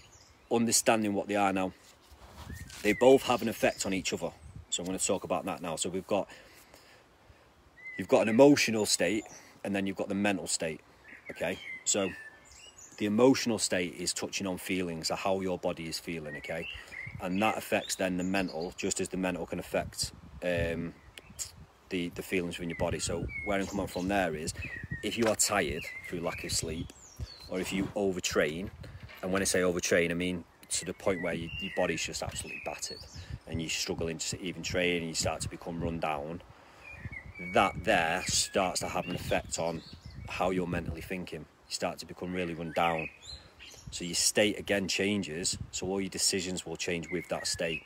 understanding 0.50 1.14
what 1.14 1.28
they 1.28 1.36
are 1.36 1.52
now, 1.52 1.72
they 2.82 2.94
both 2.94 3.22
have 3.24 3.42
an 3.42 3.48
effect 3.48 3.86
on 3.86 3.92
each 3.92 4.12
other. 4.12 4.30
So 4.70 4.82
I'm 4.82 4.86
going 4.86 4.98
to 4.98 5.06
talk 5.06 5.24
about 5.24 5.44
that 5.44 5.60
now. 5.60 5.76
So 5.76 5.90
we've 5.90 6.06
got 6.06 6.28
you've 7.98 8.08
got 8.08 8.22
an 8.22 8.28
emotional 8.28 8.86
state 8.86 9.24
and 9.62 9.76
then 9.76 9.86
you've 9.86 9.96
got 9.96 10.08
the 10.08 10.14
mental 10.14 10.46
state. 10.46 10.80
Okay. 11.30 11.58
So 11.84 12.10
the 12.98 13.06
emotional 13.06 13.58
state 13.58 13.94
is 13.98 14.12
touching 14.12 14.46
on 14.46 14.58
feelings 14.58 15.10
or 15.10 15.16
how 15.16 15.40
your 15.40 15.58
body 15.58 15.88
is 15.88 15.98
feeling, 15.98 16.36
okay? 16.36 16.68
And 17.20 17.40
that 17.40 17.56
affects 17.56 17.94
then 17.94 18.16
the 18.16 18.24
mental, 18.24 18.72
just 18.76 19.00
as 19.00 19.08
the 19.08 19.16
mental 19.16 19.46
can 19.46 19.58
affect 19.60 20.12
um, 20.42 20.92
the, 21.88 22.08
the 22.10 22.22
feelings 22.22 22.58
within 22.58 22.70
your 22.70 22.78
body. 22.78 22.98
So 22.98 23.26
where 23.44 23.60
I'm 23.60 23.66
coming 23.66 23.86
from 23.86 24.08
there 24.08 24.34
is, 24.34 24.52
if 25.02 25.16
you 25.16 25.26
are 25.26 25.36
tired 25.36 25.84
through 26.08 26.20
lack 26.20 26.42
of 26.44 26.52
sleep, 26.52 26.92
or 27.48 27.60
if 27.60 27.72
you 27.72 27.84
overtrain, 27.94 28.70
and 29.22 29.32
when 29.32 29.42
I 29.42 29.44
say 29.44 29.60
overtrain, 29.60 30.10
I 30.10 30.14
mean 30.14 30.44
to 30.70 30.84
the 30.84 30.94
point 30.94 31.22
where 31.22 31.34
you, 31.34 31.50
your 31.60 31.72
body's 31.76 32.02
just 32.02 32.22
absolutely 32.22 32.62
battered, 32.64 32.98
and 33.46 33.60
you're 33.60 33.70
struggling 33.70 34.18
to 34.18 34.40
even 34.40 34.62
train, 34.62 34.98
and 34.98 35.08
you 35.08 35.14
start 35.14 35.40
to 35.42 35.48
become 35.48 35.82
run 35.82 36.00
down, 36.00 36.42
that 37.52 37.84
there 37.84 38.22
starts 38.26 38.80
to 38.80 38.88
have 38.88 39.08
an 39.08 39.14
effect 39.14 39.58
on 39.58 39.82
how 40.28 40.50
you're 40.50 40.66
mentally 40.66 41.02
thinking 41.02 41.40
you 41.40 41.74
start 41.74 41.98
to 41.98 42.06
become 42.06 42.32
really 42.32 42.54
run 42.54 42.72
down. 42.74 43.08
So 43.92 44.04
your 44.04 44.14
state 44.14 44.58
again 44.58 44.88
changes, 44.88 45.58
so 45.70 45.86
all 45.86 46.00
your 46.00 46.08
decisions 46.08 46.64
will 46.66 46.76
change 46.76 47.10
with 47.10 47.28
that 47.28 47.46
state. 47.46 47.82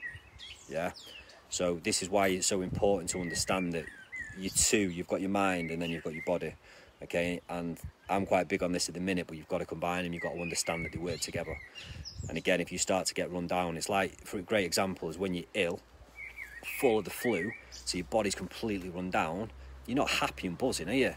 Yeah. 0.68 0.92
So 1.50 1.80
this 1.82 2.00
is 2.00 2.08
why 2.08 2.28
it's 2.28 2.46
so 2.46 2.62
important 2.62 3.10
to 3.10 3.20
understand 3.20 3.72
that 3.72 3.84
you 4.38 4.48
two, 4.50 4.78
you've 4.90 5.08
got 5.08 5.20
your 5.20 5.30
mind 5.30 5.70
and 5.70 5.82
then 5.82 5.90
you've 5.90 6.04
got 6.04 6.14
your 6.14 6.25
body. 6.25 6.54
Okay, 7.02 7.42
and 7.50 7.78
I'm 8.08 8.25
quite 8.25 8.48
big 8.48 8.62
on 8.62 8.72
this 8.72 8.88
at 8.88 8.94
the 8.94 9.00
minute, 9.00 9.26
but 9.26 9.36
you've 9.36 9.48
got 9.48 9.58
to 9.58 9.66
combine 9.66 10.04
them, 10.04 10.12
you've 10.12 10.22
got 10.22 10.32
to 10.32 10.40
understand 10.40 10.84
that 10.84 10.92
they 10.92 10.98
work 10.98 11.20
together. 11.20 11.58
And 12.28 12.38
again, 12.38 12.60
if 12.60 12.72
you 12.72 12.78
start 12.78 13.06
to 13.06 13.14
get 13.14 13.30
run 13.30 13.46
down, 13.46 13.76
it's 13.76 13.88
like, 13.88 14.25
for 14.25 14.38
a 14.38 14.42
great 14.42 14.64
example, 14.64 15.10
is 15.10 15.18
when 15.18 15.34
you're 15.34 15.44
ill, 15.54 15.80
full 16.80 17.00
of 17.00 17.04
the 17.04 17.10
flu, 17.10 17.50
so 17.70 17.98
your 17.98 18.06
body's 18.08 18.34
completely 18.34 18.88
run 18.88 19.10
down, 19.10 19.50
you're 19.86 19.96
not 19.96 20.08
happy 20.08 20.46
and 20.46 20.56
buzzing, 20.56 20.88
are 20.88 20.94
you? 20.94 21.14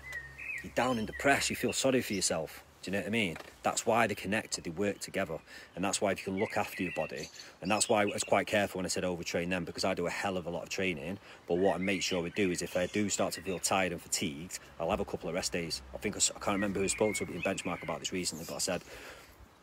you're 0.63 0.73
down 0.75 0.97
and 0.97 1.07
depressed, 1.07 1.49
you 1.49 1.55
feel 1.55 1.73
sorry 1.73 2.01
for 2.01 2.13
yourself. 2.13 2.63
Do 2.81 2.91
you 2.91 2.93
know 2.93 2.99
what 2.99 3.07
I 3.07 3.11
mean? 3.11 3.37
That's 3.61 3.85
why 3.85 4.07
they're 4.07 4.15
connected, 4.15 4.63
they 4.63 4.69
work 4.69 4.99
together. 4.99 5.37
And 5.75 5.83
that's 5.83 5.99
why 5.99 6.11
if 6.11 6.19
you 6.19 6.31
can 6.31 6.39
look 6.39 6.55
after 6.55 6.81
your 6.81 6.93
body, 6.93 7.29
and 7.61 7.69
that's 7.69 7.89
why 7.89 8.03
I 8.03 8.05
was 8.05 8.23
quite 8.23 8.47
careful 8.47 8.79
when 8.79 8.85
I 8.85 8.89
said 8.89 9.03
overtrain 9.03 9.49
them 9.49 9.65
because 9.65 9.83
I 9.83 9.93
do 9.93 10.07
a 10.07 10.09
hell 10.09 10.37
of 10.37 10.47
a 10.47 10.49
lot 10.49 10.63
of 10.63 10.69
training. 10.69 11.19
But 11.47 11.55
what 11.55 11.75
I 11.75 11.77
make 11.79 12.01
sure 12.01 12.21
we 12.21 12.29
do 12.29 12.51
is 12.51 12.61
if 12.61 12.77
I 12.77 12.85
do 12.87 13.09
start 13.09 13.33
to 13.33 13.41
feel 13.41 13.59
tired 13.59 13.91
and 13.91 14.01
fatigued, 14.01 14.59
I'll 14.79 14.89
have 14.91 15.01
a 15.01 15.05
couple 15.05 15.27
of 15.27 15.35
rest 15.35 15.51
days. 15.51 15.81
I 15.93 15.97
think 15.97 16.15
I, 16.15 16.19
can't 16.19 16.55
remember 16.55 16.79
who 16.79 16.87
spoke 16.87 17.15
to 17.15 17.25
in 17.25 17.41
benchmark 17.41 17.83
about 17.83 17.99
this 17.99 18.13
recently, 18.13 18.45
but 18.47 18.55
I 18.55 18.59
said 18.59 18.81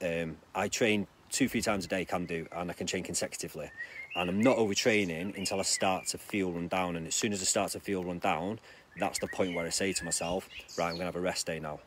um, 0.03 0.37
I 0.55 0.69
train 0.69 1.07
two, 1.31 1.49
three 1.49 1.63
times 1.63 1.85
a 1.85 1.89
day, 1.89 2.05
can 2.05 2.27
do, 2.27 2.47
and 2.53 2.71
I 2.71 2.75
can 2.75 2.87
train 2.87 3.03
consecutively. 3.03 3.71
And 4.15 4.31
I'm 4.31 4.41
not 4.41 4.59
overtraining 4.59 5.37
until 5.37 5.59
I 5.59 5.63
start 5.63 6.07
to 6.09 6.19
feel 6.19 6.53
run 6.53 6.69
down. 6.69 6.97
And 6.97 7.07
as 7.07 7.15
soon 7.15 7.33
as 7.33 7.41
I 7.41 7.45
start 7.45 7.73
to 7.73 7.81
feel 7.81 8.05
run 8.05 8.19
down, 8.19 8.61
that's 8.99 9.19
the 9.19 9.27
point 9.27 9.55
where 9.55 9.67
I 9.67 9.71
say 9.71 9.93
to 9.93 10.05
myself, 10.05 10.49
right, 10.79 10.87
I'm 10.87 10.93
going 10.93 11.01
to 11.01 11.07
have 11.07 11.17
a 11.17 11.21
rest 11.21 11.47
day 11.47 11.59
now. 11.59 11.81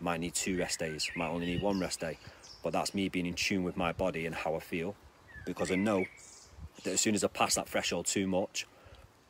Might 0.00 0.20
need 0.20 0.34
two 0.34 0.58
rest 0.58 0.78
days, 0.78 1.10
might 1.16 1.28
only 1.28 1.46
need 1.46 1.62
one 1.62 1.80
rest 1.80 2.00
day. 2.00 2.18
But 2.62 2.72
that's 2.72 2.94
me 2.94 3.08
being 3.08 3.26
in 3.26 3.34
tune 3.34 3.64
with 3.64 3.76
my 3.76 3.92
body 3.92 4.26
and 4.26 4.34
how 4.34 4.54
I 4.54 4.60
feel. 4.60 4.94
Because 5.44 5.70
I 5.70 5.76
know 5.76 6.04
that 6.84 6.92
as 6.92 7.00
soon 7.00 7.14
as 7.14 7.24
I 7.24 7.28
pass 7.28 7.54
that 7.54 7.68
threshold 7.68 8.06
too 8.06 8.26
much, 8.26 8.66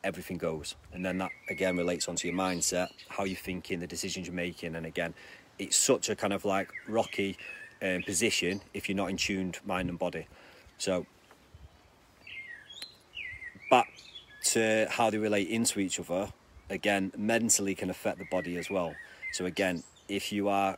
everything 0.03 0.37
goes. 0.37 0.75
And 0.91 1.05
then 1.05 1.17
that 1.19 1.31
again 1.49 1.77
relates 1.77 2.07
onto 2.07 2.27
your 2.27 2.37
mindset, 2.37 2.89
how 3.09 3.23
you're 3.23 3.37
thinking, 3.37 3.79
the 3.79 3.87
decisions 3.87 4.27
you're 4.27 4.35
making. 4.35 4.75
And 4.75 4.85
again, 4.85 5.13
it's 5.59 5.75
such 5.75 6.09
a 6.09 6.15
kind 6.15 6.33
of 6.33 6.45
like 6.45 6.71
rocky 6.87 7.37
um, 7.81 8.03
position 8.03 8.61
if 8.73 8.89
you're 8.89 8.95
not 8.95 9.09
in 9.09 9.17
tuned 9.17 9.59
mind 9.65 9.89
and 9.89 9.99
body. 9.99 10.27
So 10.77 11.05
back 13.69 13.91
to 14.43 14.87
how 14.89 15.09
they 15.09 15.17
relate 15.17 15.49
into 15.49 15.79
each 15.79 15.99
other 15.99 16.31
again 16.69 17.11
mentally 17.17 17.75
can 17.75 17.89
affect 17.89 18.17
the 18.17 18.25
body 18.25 18.57
as 18.57 18.69
well 18.69 18.93
so 19.33 19.45
again 19.45 19.83
if 20.07 20.31
you 20.31 20.49
are 20.49 20.77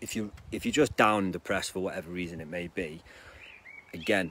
if 0.00 0.16
you 0.16 0.30
if 0.50 0.64
you're 0.64 0.72
just 0.72 0.96
down 0.96 1.24
and 1.24 1.32
depressed 1.32 1.72
for 1.72 1.80
whatever 1.80 2.10
reason 2.10 2.40
it 2.40 2.48
may 2.48 2.68
be 2.68 3.02
again 3.92 4.30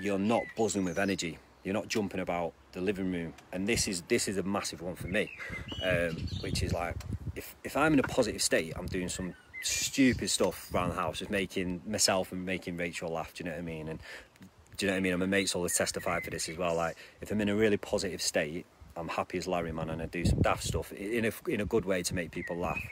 you're 0.00 0.18
not 0.18 0.44
buzzing 0.56 0.84
with 0.84 0.98
energy. 0.98 1.38
You're 1.62 1.74
not 1.74 1.88
jumping 1.88 2.20
about 2.20 2.54
the 2.72 2.80
living 2.80 3.12
room. 3.12 3.34
And 3.52 3.68
this 3.68 3.86
is 3.86 4.02
this 4.08 4.28
is 4.28 4.38
a 4.38 4.42
massive 4.42 4.80
one 4.80 4.94
for 4.94 5.08
me 5.08 5.30
um, 5.84 6.16
which 6.40 6.62
is 6.62 6.72
like 6.72 6.96
if 7.36 7.54
if 7.62 7.76
i'm 7.76 7.92
in 7.92 8.00
a 8.00 8.04
positive 8.04 8.42
state 8.42 8.72
i'm 8.76 8.86
doing 8.86 9.08
some 9.08 9.34
stupid 9.62 10.28
stuff 10.28 10.68
around 10.74 10.88
the 10.88 10.94
house 10.96 11.20
just 11.20 11.30
making 11.30 11.80
myself 11.86 12.32
and 12.32 12.44
making 12.44 12.76
rachel 12.76 13.08
laugh 13.08 13.32
do 13.34 13.44
you 13.44 13.50
know 13.50 13.54
what 13.54 13.60
i 13.60 13.62
mean? 13.62 13.88
And 13.88 14.00
do 14.76 14.86
you 14.86 14.90
know 14.90 14.94
what 14.94 14.98
i 14.98 15.00
mean? 15.00 15.18
My 15.18 15.26
mates 15.26 15.54
all 15.54 15.68
testify 15.68 16.20
for 16.20 16.30
this 16.30 16.48
as 16.48 16.56
well 16.56 16.74
like 16.74 16.96
if 17.20 17.30
i'm 17.30 17.40
in 17.40 17.48
a 17.48 17.54
really 17.54 17.76
positive 17.76 18.22
state 18.22 18.66
I'm 18.96 19.08
happy 19.08 19.38
as 19.38 19.46
Larry 19.46 19.72
man 19.72 19.88
and 19.88 20.02
I 20.02 20.06
do 20.06 20.24
some 20.24 20.40
daft 20.40 20.64
stuff 20.64 20.92
in 20.92 21.24
a, 21.24 21.32
in 21.48 21.60
a 21.60 21.64
good 21.64 21.84
way 21.84 22.02
to 22.02 22.14
make 22.14 22.32
people 22.32 22.56
laugh. 22.56 22.82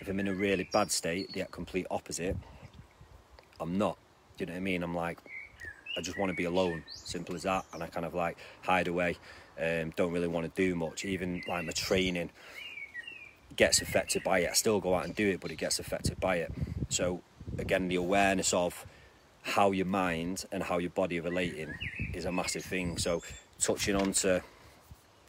If 0.00 0.08
I'm 0.08 0.20
in 0.20 0.28
a 0.28 0.34
really 0.34 0.68
bad 0.72 0.90
state, 0.90 1.32
the 1.32 1.44
complete 1.46 1.86
opposite, 1.90 2.36
I'm 3.60 3.78
not. 3.78 3.96
Do 4.36 4.42
you 4.42 4.46
know 4.46 4.52
what 4.52 4.58
I 4.58 4.62
mean? 4.62 4.82
I'm 4.82 4.94
like, 4.94 5.18
I 5.96 6.02
just 6.02 6.18
want 6.18 6.30
to 6.30 6.36
be 6.36 6.44
alone, 6.44 6.84
simple 6.94 7.34
as 7.34 7.44
that. 7.44 7.64
And 7.72 7.82
I 7.82 7.86
kind 7.86 8.04
of 8.04 8.14
like 8.14 8.36
hide 8.62 8.88
away, 8.88 9.16
um, 9.60 9.90
don't 9.96 10.12
really 10.12 10.28
want 10.28 10.54
to 10.54 10.62
do 10.62 10.74
much. 10.74 11.04
Even 11.04 11.42
like 11.48 11.64
my 11.64 11.72
training 11.72 12.30
gets 13.56 13.80
affected 13.80 14.22
by 14.22 14.40
it. 14.40 14.50
I 14.50 14.52
still 14.52 14.80
go 14.80 14.94
out 14.94 15.06
and 15.06 15.14
do 15.14 15.28
it, 15.28 15.40
but 15.40 15.50
it 15.50 15.56
gets 15.56 15.78
affected 15.78 16.20
by 16.20 16.36
it. 16.36 16.52
So 16.90 17.22
again, 17.58 17.88
the 17.88 17.96
awareness 17.96 18.52
of 18.52 18.84
how 19.42 19.70
your 19.70 19.86
mind 19.86 20.44
and 20.52 20.62
how 20.62 20.78
your 20.78 20.90
body 20.90 21.18
are 21.18 21.22
relating 21.22 21.72
is 22.12 22.24
a 22.26 22.32
massive 22.32 22.64
thing. 22.64 22.98
So 22.98 23.22
touching 23.58 23.96
on 23.96 24.12
to 24.12 24.42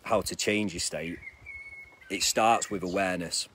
how 0.03 0.21
to 0.21 0.35
change 0.35 0.73
your 0.73 0.81
state, 0.81 1.19
it 2.09 2.23
starts 2.23 2.69
with 2.69 2.83
awareness. 2.83 3.47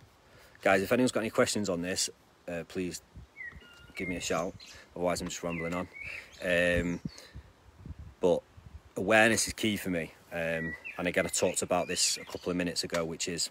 Guys, 0.62 0.80
if 0.80 0.92
anyone's 0.92 1.10
got 1.10 1.20
any 1.20 1.30
questions 1.30 1.68
on 1.68 1.82
this, 1.82 2.08
uh, 2.46 2.62
please 2.68 3.02
give 3.96 4.08
me 4.08 4.14
a 4.14 4.20
shout. 4.20 4.54
Otherwise, 4.94 5.20
I'm 5.20 5.26
just 5.26 5.42
rambling 5.42 5.74
on. 5.74 5.88
Um, 6.44 7.00
but 8.20 8.40
awareness 8.96 9.48
is 9.48 9.54
key 9.54 9.76
for 9.76 9.90
me. 9.90 10.14
Um, 10.32 10.72
and 10.98 11.08
again, 11.08 11.26
I 11.26 11.30
talked 11.30 11.62
about 11.62 11.88
this 11.88 12.16
a 12.16 12.24
couple 12.24 12.50
of 12.50 12.56
minutes 12.56 12.84
ago, 12.84 13.04
which 13.04 13.26
is 13.26 13.50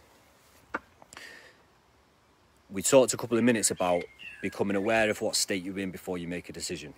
we 2.70 2.82
talked 2.82 3.14
a 3.14 3.18
couple 3.18 3.38
of 3.38 3.44
minutes 3.44 3.72
about 3.72 4.04
becoming 4.42 4.78
aware 4.78 5.10
of 5.10 5.22
what 5.22 5.36
state 5.36 5.64
you're 5.64 5.80
in 5.80 5.92
before 5.92 6.18
you 6.18 6.30
make 6.30 6.48
a 6.48 6.54
decision 6.54 6.94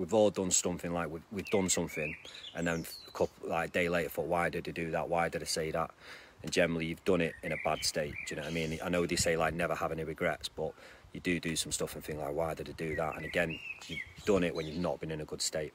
we've 0.00 0.14
all 0.14 0.30
done 0.30 0.50
something 0.50 0.94
like 0.94 1.10
we've, 1.10 1.22
we've 1.30 1.50
done 1.50 1.68
something 1.68 2.16
and 2.54 2.66
then 2.66 2.86
a 3.06 3.10
couple 3.10 3.48
like 3.48 3.68
a 3.68 3.72
day 3.72 3.88
later 3.88 4.08
thought 4.08 4.26
why 4.26 4.48
did 4.48 4.66
I 4.66 4.72
do 4.72 4.90
that 4.92 5.08
why 5.10 5.28
did 5.28 5.42
I 5.42 5.44
say 5.44 5.70
that 5.72 5.90
and 6.42 6.50
generally 6.50 6.86
you've 6.86 7.04
done 7.04 7.20
it 7.20 7.34
in 7.42 7.52
a 7.52 7.56
bad 7.64 7.84
state 7.84 8.14
do 8.26 8.34
you 8.34 8.36
know 8.36 8.42
what 8.42 8.50
I 8.50 8.54
mean 8.54 8.78
I 8.82 8.88
know 8.88 9.06
they 9.06 9.16
say 9.16 9.36
like 9.36 9.54
never 9.54 9.74
have 9.74 9.92
any 9.92 10.04
regrets 10.04 10.48
but 10.48 10.72
you 11.12 11.20
do 11.20 11.40
do 11.40 11.56
some 11.56 11.72
stuff 11.72 11.94
and 11.94 12.04
think 12.04 12.20
like 12.20 12.34
why 12.34 12.54
did 12.54 12.68
I 12.68 12.72
do 12.72 12.94
that 12.96 13.16
and 13.16 13.24
again 13.24 13.58
you've 13.86 14.00
done 14.24 14.44
it 14.44 14.54
when 14.54 14.66
you've 14.66 14.78
not 14.78 15.00
been 15.00 15.10
in 15.10 15.20
a 15.20 15.24
good 15.24 15.42
state 15.42 15.72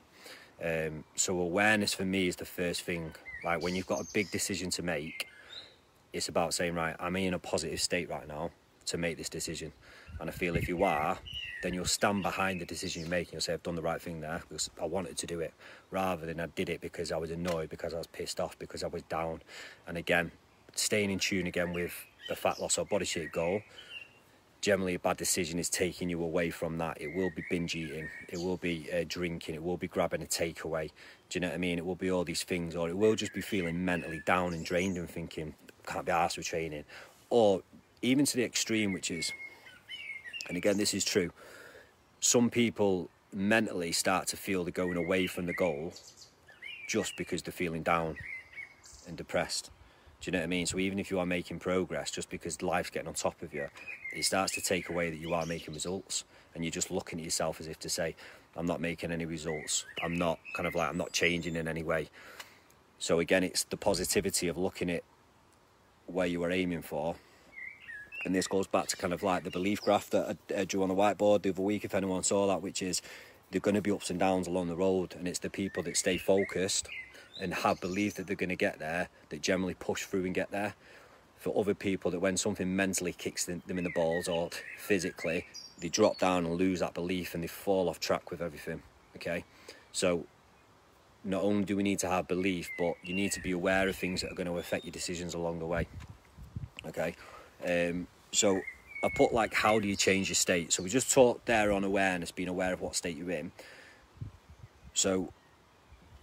um, 0.64 1.04
so 1.16 1.40
awareness 1.40 1.94
for 1.94 2.06
me 2.06 2.28
is 2.28 2.38
the 2.38 2.46
first 2.46 2.84
thing 2.84 3.14
like 3.44 3.62
when 3.62 3.76
you've 3.76 3.88
got 3.88 4.00
a 4.00 4.08
big 4.14 4.32
decision 4.32 4.70
to 4.72 4.84
make 4.84 5.28
it's 6.14 6.30
about 6.30 6.54
saying 6.54 6.76
right 6.76 6.96
I'm 7.00 7.16
in 7.16 7.34
a 7.34 7.40
positive 7.40 7.82
state 7.82 8.10
right 8.10 8.28
now 8.28 8.52
to 8.88 8.98
make 8.98 9.18
this 9.18 9.30
decision 9.30 9.74
and 10.20 10.30
I 10.30 10.34
feel 10.34 10.56
if 10.56 10.70
you 10.70 10.84
are 10.84 11.18
then 11.66 11.74
you'll 11.74 11.84
stand 11.84 12.22
behind 12.22 12.62
the 12.62 12.66
decision 12.66 13.02
you're 13.02 13.10
making. 13.10 13.34
You'll 13.34 13.42
say, 13.42 13.54
I've 13.54 13.64
done 13.64 13.74
the 13.74 13.82
right 13.82 14.00
thing 14.00 14.22
there 14.22 14.44
because 14.48 14.70
I 14.80 14.86
wanted 14.86 15.18
to 15.18 15.26
do 15.26 15.40
it, 15.40 15.52
rather 15.90 16.28
than 16.28 16.40
I 16.40 16.46
did 16.46 16.70
it 16.70 16.80
because 16.80 17.12
I 17.12 17.18
was 17.18 17.32
annoyed, 17.32 17.70
because 17.70 17.92
I 17.92 17.98
was 17.98 18.06
pissed 18.06 18.40
off, 18.40 18.58
because 18.60 18.84
I 18.84 18.88
was 18.88 19.02
down. 19.04 19.42
And 19.88 19.98
again, 19.98 20.32
staying 20.76 21.10
in 21.10 21.20
tune 21.20 21.48
again 21.48 21.74
with 21.74 21.94
the 22.30 22.36
fat 22.36 22.60
loss 22.62 22.78
or 22.78 22.86
body 22.86 23.06
shape 23.06 23.32
goal. 23.32 23.62
Generally, 24.62 24.96
a 24.96 25.00
bad 25.00 25.18
decision 25.18 25.60
is 25.60 25.70
taking 25.70 26.10
you 26.10 26.24
away 26.24 26.50
from 26.50 26.78
that. 26.80 27.00
It 27.00 27.16
will 27.16 27.30
be 27.36 27.44
binge 27.50 27.76
eating, 27.76 28.10
it 28.30 28.40
will 28.40 28.58
be 28.58 28.90
uh, 28.92 29.06
drinking, 29.08 29.56
it 29.56 29.64
will 29.64 29.78
be 29.78 29.88
grabbing 29.88 30.22
a 30.22 30.26
takeaway. 30.26 30.90
Do 31.30 31.38
you 31.38 31.42
know 31.42 31.50
what 31.50 31.56
I 31.56 31.58
mean? 31.60 31.78
It 31.78 31.86
will 31.86 31.96
be 31.96 32.10
all 32.10 32.24
these 32.24 32.44
things, 32.44 32.76
or 32.76 32.90
it 32.90 32.98
will 32.98 33.16
just 33.16 33.34
be 33.34 33.42
feeling 33.42 33.86
mentally 33.86 34.22
down 34.26 34.54
and 34.54 34.66
drained 34.66 34.98
and 34.98 35.10
thinking, 35.10 35.54
can't 35.86 36.06
be 36.06 36.12
asked 36.12 36.38
with 36.38 36.48
training. 36.48 36.84
Or 37.30 37.62
even 38.02 38.26
to 38.26 38.38
the 38.38 38.44
extreme, 38.44 38.92
which 38.92 39.12
is, 39.12 39.32
and 40.48 40.58
again, 40.58 40.78
this 40.78 40.94
is 40.94 41.06
true, 41.06 41.32
some 42.20 42.50
people 42.50 43.10
mentally 43.32 43.92
start 43.92 44.28
to 44.28 44.38
feel 44.38 44.64
they're 44.64 44.72
going 44.72 44.98
away 44.98 45.28
from 45.28 45.46
the 45.46 45.54
goal 45.54 45.94
just 46.88 47.16
because 47.18 47.44
they're 47.44 47.52
feeling 47.52 47.84
down 47.84 48.16
and 49.08 49.18
depressed. 49.18 49.70
Do 50.26 50.30
you 50.30 50.32
know 50.32 50.40
what 50.40 50.46
I 50.46 50.48
mean? 50.48 50.66
So 50.66 50.80
even 50.80 50.98
if 50.98 51.12
you 51.12 51.20
are 51.20 51.26
making 51.28 51.60
progress, 51.60 52.10
just 52.10 52.32
because 52.32 52.64
life's 52.64 52.90
getting 52.90 53.08
on 53.08 53.14
top 53.14 53.40
of 53.44 53.54
you, 53.54 53.68
it 54.12 54.26
starts 54.26 54.54
to 54.54 54.62
take 54.62 54.90
away 54.90 55.12
that 55.12 55.20
you 55.20 55.36
are 55.36 55.46
making 55.46 55.76
results, 55.76 56.24
and 56.56 56.64
you're 56.64 56.72
just 56.72 56.90
looking 56.90 57.20
at 57.20 57.26
yourself 57.26 57.60
as 57.60 57.68
if 57.68 57.78
to 57.82 57.90
say, 57.90 58.16
"I'm 58.56 58.66
not 58.66 58.82
making 58.82 59.12
any 59.12 59.26
results. 59.26 59.86
I'm 60.04 60.16
not 60.16 60.40
kind 60.56 60.66
of 60.66 60.74
like 60.74 60.90
I'm 60.90 60.98
not 60.98 61.12
changing 61.12 61.56
in 61.56 61.68
any 61.68 61.84
way." 61.84 62.10
So 62.98 63.20
again, 63.20 63.44
it's 63.44 63.66
the 63.66 63.78
positivity 63.78 64.48
of 64.48 64.58
looking 64.58 64.90
at 64.90 65.04
where 66.08 66.26
you 66.26 66.44
are 66.44 66.50
aiming 66.50 66.82
for. 66.82 67.18
And 68.26 68.34
this 68.34 68.48
goes 68.48 68.66
back 68.66 68.88
to 68.88 68.98
kind 68.98 69.14
of 69.14 69.22
like 69.22 69.44
the 69.44 69.52
belief 69.52 69.80
graph 69.80 70.10
that 70.10 70.38
I, 70.58 70.66
drew 70.66 70.82
on 70.82 70.90
the 70.90 70.96
whiteboard 70.96 71.44
the 71.44 71.52
other 71.52 71.62
week, 71.62 71.86
if 71.86 71.94
anyone 71.94 72.24
saw 72.24 72.48
that, 72.48 72.64
which 72.64 72.82
is 72.82 73.04
there 73.52 73.60
are 73.60 73.62
going 73.62 73.76
to 73.76 73.82
be 73.84 73.92
ups 73.92 74.10
and 74.10 74.20
downs 74.20 74.48
along 74.48 74.70
the 74.70 74.76
road, 74.76 75.14
and 75.14 75.28
it's 75.28 75.38
the 75.38 75.52
people 75.52 75.84
that 75.84 75.96
stay 75.96 76.18
focused 76.18 76.90
and 77.40 77.54
have 77.54 77.82
belief 77.82 78.16
that 78.16 78.28
they're 78.28 78.36
going 78.36 78.50
to 78.50 78.56
get 78.56 78.80
there 78.80 79.10
that 79.30 79.42
generally 79.42 79.74
push 79.74 80.06
through 80.06 80.26
and 80.26 80.34
get 80.34 80.52
there. 80.52 80.74
For 81.38 81.54
other 81.60 81.74
people, 81.74 82.10
that 82.12 82.20
when 82.20 82.38
something 82.38 82.76
mentally 82.76 83.14
kicks 83.14 83.46
them 83.46 83.62
in 83.68 83.84
the 83.84 83.92
balls 83.92 84.28
or 84.28 84.50
physically, 84.78 85.46
they 85.80 85.90
drop 85.90 86.18
down 86.18 86.46
and 86.46 86.56
lose 86.56 86.80
that 86.80 86.94
belief 86.94 87.36
and 87.36 87.44
they 87.44 87.48
fall 87.48 87.90
off 87.90 88.00
track 88.00 88.32
with 88.32 88.42
everything. 88.42 88.82
Okay, 89.18 89.44
so 89.92 90.26
not 91.24 91.44
only 91.44 91.66
do 91.66 91.76
we 91.76 91.84
need 91.84 92.00
to 92.00 92.08
have 92.08 92.28
belief, 92.28 92.70
but 92.78 92.96
you 93.04 93.14
need 93.14 93.32
to 93.34 93.42
be 93.42 93.52
aware 93.52 93.88
of 93.88 93.96
things 93.96 94.22
that 94.22 94.32
are 94.32 94.36
going 94.36 94.48
to 94.48 94.58
affect 94.58 94.86
your 94.86 94.92
decisions 94.92 95.34
along 95.34 95.60
the 95.60 95.66
way. 95.66 95.88
Okay, 96.88 97.16
um, 97.68 98.08
so 98.32 98.62
I 99.04 99.10
put 99.16 99.34
like, 99.34 99.54
how 99.54 99.80
do 99.80 99.88
you 99.88 99.96
change 99.96 100.30
your 100.30 100.36
state? 100.36 100.74
So 100.74 100.84
we 100.84 100.90
just 100.90 101.12
talked 101.12 101.46
there 101.46 101.72
on 101.72 101.84
awareness, 101.84 102.32
being 102.32 102.50
aware 102.50 102.74
of 102.74 102.82
what 102.82 102.96
state 102.96 103.18
you're 103.18 103.32
in. 103.32 103.52
So 104.94 105.32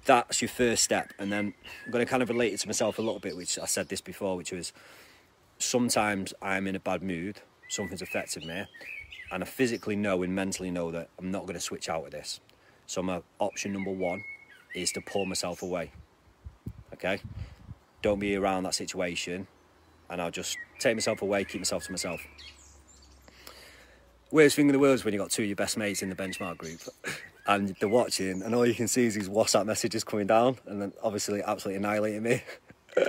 that's 0.04 0.42
your 0.42 0.48
first 0.48 0.82
step, 0.82 1.12
and 1.18 1.32
then 1.32 1.54
I'm 1.84 1.92
going 1.92 2.04
to 2.04 2.10
kind 2.10 2.22
of 2.22 2.28
relate 2.28 2.52
it 2.52 2.60
to 2.60 2.68
myself 2.68 2.98
a 2.98 3.02
little 3.02 3.20
bit, 3.20 3.36
which 3.36 3.58
I 3.58 3.66
said 3.66 3.88
this 3.88 4.00
before, 4.00 4.36
which 4.36 4.52
was 4.52 4.72
sometimes 5.58 6.34
I'm 6.42 6.66
in 6.66 6.74
a 6.74 6.80
bad 6.80 7.02
mood, 7.02 7.40
something's 7.68 8.02
affected 8.02 8.44
me, 8.44 8.64
and 9.30 9.42
I 9.42 9.46
physically 9.46 9.96
know 9.96 10.22
and 10.22 10.34
mentally 10.34 10.70
know 10.70 10.90
that 10.90 11.08
I'm 11.18 11.30
not 11.30 11.42
going 11.42 11.54
to 11.54 11.60
switch 11.60 11.88
out 11.88 12.04
of 12.04 12.10
this. 12.10 12.40
So 12.86 13.02
my 13.02 13.22
option 13.38 13.72
number 13.72 13.90
one 13.90 14.22
is 14.74 14.92
to 14.92 15.00
pull 15.00 15.24
myself 15.24 15.62
away. 15.62 15.92
Okay? 16.92 17.20
Don't 18.02 18.18
be 18.18 18.36
around 18.36 18.64
that 18.64 18.74
situation 18.74 19.46
and 20.10 20.20
I'll 20.20 20.30
just 20.30 20.58
take 20.78 20.94
myself 20.94 21.22
away, 21.22 21.44
keep 21.44 21.60
myself 21.60 21.86
to 21.86 21.92
myself. 21.92 22.26
Worst 24.30 24.56
thing 24.56 24.68
in 24.68 24.72
the 24.72 24.78
world 24.78 24.94
is 24.96 25.04
when 25.04 25.14
you've 25.14 25.22
got 25.22 25.30
two 25.30 25.42
of 25.42 25.48
your 25.48 25.56
best 25.56 25.78
mates 25.78 26.02
in 26.02 26.10
the 26.10 26.14
benchmark 26.14 26.58
group 26.58 26.80
and 27.46 27.74
they're 27.80 27.88
watching 27.88 28.42
and 28.42 28.54
all 28.54 28.66
you 28.66 28.74
can 28.74 28.88
see 28.88 29.06
is 29.06 29.14
these 29.14 29.28
WhatsApp 29.28 29.66
messages 29.66 30.04
coming 30.04 30.26
down 30.26 30.58
and 30.66 30.80
then 30.80 30.92
obviously 31.02 31.42
absolutely 31.42 31.78
annihilating 31.78 32.22
me. 32.22 32.42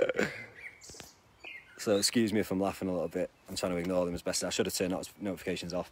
so 1.78 1.96
excuse 1.96 2.32
me 2.32 2.40
if 2.40 2.50
I'm 2.50 2.60
laughing 2.60 2.88
a 2.88 2.92
little 2.92 3.08
bit. 3.08 3.30
I'm 3.48 3.56
trying 3.56 3.72
to 3.72 3.78
ignore 3.78 4.04
them 4.04 4.14
as 4.14 4.22
best 4.22 4.42
I 4.42 4.50
should 4.50 4.66
have 4.66 4.74
turned 4.74 4.94
notifications 5.20 5.72
off. 5.72 5.90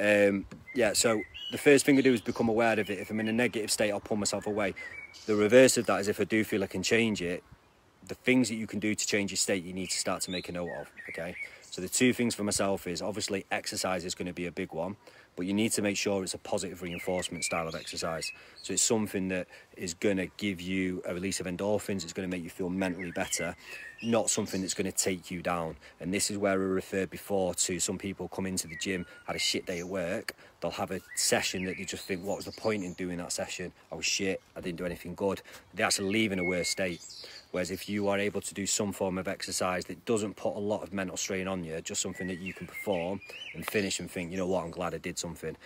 Um, 0.00 0.46
yeah, 0.74 0.92
so 0.92 1.22
the 1.52 1.58
first 1.58 1.86
thing 1.86 1.96
I 1.98 2.00
do 2.00 2.12
is 2.12 2.20
become 2.20 2.48
aware 2.48 2.78
of 2.78 2.90
it. 2.90 2.98
If 2.98 3.10
I'm 3.10 3.20
in 3.20 3.28
a 3.28 3.32
negative 3.32 3.70
state, 3.70 3.92
I'll 3.92 4.00
pull 4.00 4.16
myself 4.16 4.46
away. 4.46 4.74
The 5.26 5.36
reverse 5.36 5.76
of 5.76 5.86
that 5.86 6.00
is 6.00 6.08
if 6.08 6.20
I 6.20 6.24
do 6.24 6.42
feel 6.42 6.64
I 6.64 6.66
can 6.66 6.82
change 6.82 7.22
it, 7.22 7.44
the 8.06 8.14
things 8.14 8.48
that 8.48 8.56
you 8.56 8.66
can 8.66 8.80
do 8.80 8.94
to 8.94 9.06
change 9.06 9.30
your 9.30 9.36
state, 9.36 9.64
you 9.64 9.72
need 9.72 9.90
to 9.90 9.98
start 9.98 10.20
to 10.22 10.30
make 10.30 10.48
a 10.48 10.52
note 10.52 10.70
of, 10.80 10.90
okay? 11.08 11.36
So 11.70 11.80
the 11.80 11.88
two 11.88 12.12
things 12.12 12.34
for 12.34 12.44
myself 12.44 12.86
is 12.86 13.00
obviously 13.00 13.46
exercise 13.50 14.04
is 14.04 14.14
going 14.14 14.26
to 14.26 14.32
be 14.32 14.46
a 14.46 14.52
big 14.52 14.72
one, 14.72 14.96
but 15.36 15.46
you 15.46 15.54
need 15.54 15.72
to 15.72 15.82
make 15.82 15.96
sure 15.96 16.22
it's 16.22 16.34
a 16.34 16.38
positive 16.38 16.82
reinforcement 16.82 17.44
style 17.44 17.66
of 17.68 17.74
exercise. 17.74 18.30
So 18.62 18.72
it's 18.72 18.82
something 18.82 19.28
that 19.28 19.46
is 19.76 19.94
going 19.94 20.16
to 20.18 20.26
give 20.36 20.60
you 20.60 21.02
a 21.06 21.14
release 21.14 21.40
of 21.40 21.46
endorphins, 21.46 22.04
it's 22.04 22.12
going 22.12 22.28
to 22.28 22.34
make 22.34 22.44
you 22.44 22.50
feel 22.50 22.70
mentally 22.70 23.10
better, 23.10 23.56
not 24.02 24.30
something 24.30 24.60
that's 24.60 24.74
going 24.74 24.90
to 24.90 24.96
take 24.96 25.30
you 25.30 25.42
down. 25.42 25.76
And 26.00 26.12
this 26.12 26.30
is 26.30 26.38
where 26.38 26.52
I 26.52 26.56
referred 26.56 27.10
before 27.10 27.54
to 27.54 27.80
some 27.80 27.98
people 27.98 28.28
come 28.28 28.46
into 28.46 28.68
the 28.68 28.76
gym, 28.76 29.06
had 29.26 29.36
a 29.36 29.40
shit 29.40 29.66
day 29.66 29.80
at 29.80 29.88
work, 29.88 30.34
they'll 30.60 30.70
have 30.70 30.90
a 30.90 31.00
session 31.16 31.64
that 31.64 31.78
you 31.78 31.84
just 31.84 32.04
think, 32.04 32.24
what 32.24 32.36
was 32.36 32.46
the 32.46 32.52
point 32.52 32.84
in 32.84 32.92
doing 32.94 33.18
that 33.18 33.32
session? 33.32 33.72
I 33.90 33.96
was 33.96 34.06
shit, 34.06 34.40
I 34.56 34.60
didn't 34.60 34.78
do 34.78 34.86
anything 34.86 35.14
good. 35.14 35.42
They 35.74 35.82
actually 35.82 36.10
leave 36.10 36.32
in 36.32 36.38
a 36.38 36.44
worse 36.44 36.68
state. 36.68 37.00
Whereas 37.54 37.70
if 37.70 37.88
you 37.88 38.08
are 38.08 38.18
able 38.18 38.40
to 38.40 38.52
do 38.52 38.66
some 38.66 38.90
form 38.90 39.16
of 39.16 39.28
exercise 39.28 39.84
that 39.84 40.04
doesn't 40.04 40.34
put 40.34 40.56
a 40.56 40.58
lot 40.58 40.82
of 40.82 40.92
mental 40.92 41.16
strain 41.16 41.46
on 41.46 41.62
you, 41.62 41.80
just 41.82 42.02
something 42.02 42.26
that 42.26 42.40
you 42.40 42.52
can 42.52 42.66
perform 42.66 43.20
and 43.54 43.64
finish 43.64 44.00
and 44.00 44.10
think, 44.10 44.32
you 44.32 44.36
know 44.36 44.48
what, 44.48 44.64
I'm 44.64 44.72
glad 44.72 44.92
I 44.92 44.98
did 44.98 45.20
something. 45.20 45.56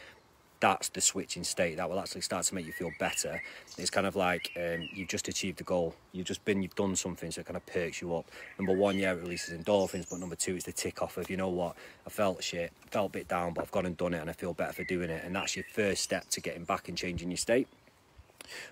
That's 0.60 0.90
the 0.90 1.00
switching 1.00 1.44
state. 1.44 1.78
That 1.78 1.88
will 1.88 1.98
actually 1.98 2.20
start 2.20 2.44
to 2.44 2.54
make 2.54 2.66
you 2.66 2.72
feel 2.72 2.90
better. 3.00 3.40
It's 3.78 3.88
kind 3.88 4.06
of 4.06 4.16
like 4.16 4.50
um, 4.54 4.86
you've 4.92 5.08
just 5.08 5.28
achieved 5.28 5.62
a 5.62 5.64
goal. 5.64 5.94
You've 6.12 6.26
just 6.26 6.44
been, 6.44 6.60
you've 6.60 6.74
done 6.74 6.94
something, 6.94 7.30
so 7.30 7.40
it 7.40 7.46
kind 7.46 7.56
of 7.56 7.64
perks 7.64 8.02
you 8.02 8.14
up. 8.14 8.30
Number 8.58 8.74
one, 8.74 8.98
yeah, 8.98 9.12
it 9.12 9.22
releases 9.22 9.58
endorphins, 9.58 10.10
but 10.10 10.18
number 10.18 10.36
two 10.36 10.56
is 10.56 10.64
the 10.64 10.72
tick 10.72 11.00
off 11.00 11.16
of, 11.16 11.30
you 11.30 11.38
know 11.38 11.48
what, 11.48 11.74
I 12.06 12.10
felt 12.10 12.44
shit, 12.44 12.70
felt 12.90 13.06
a 13.06 13.12
bit 13.12 13.28
down, 13.28 13.54
but 13.54 13.62
I've 13.62 13.70
gone 13.70 13.86
and 13.86 13.96
done 13.96 14.12
it 14.12 14.20
and 14.20 14.28
I 14.28 14.34
feel 14.34 14.52
better 14.52 14.74
for 14.74 14.84
doing 14.84 15.08
it. 15.08 15.24
And 15.24 15.34
that's 15.34 15.56
your 15.56 15.64
first 15.72 16.02
step 16.02 16.28
to 16.32 16.42
getting 16.42 16.64
back 16.64 16.90
and 16.90 16.98
changing 16.98 17.30
your 17.30 17.38
state. 17.38 17.66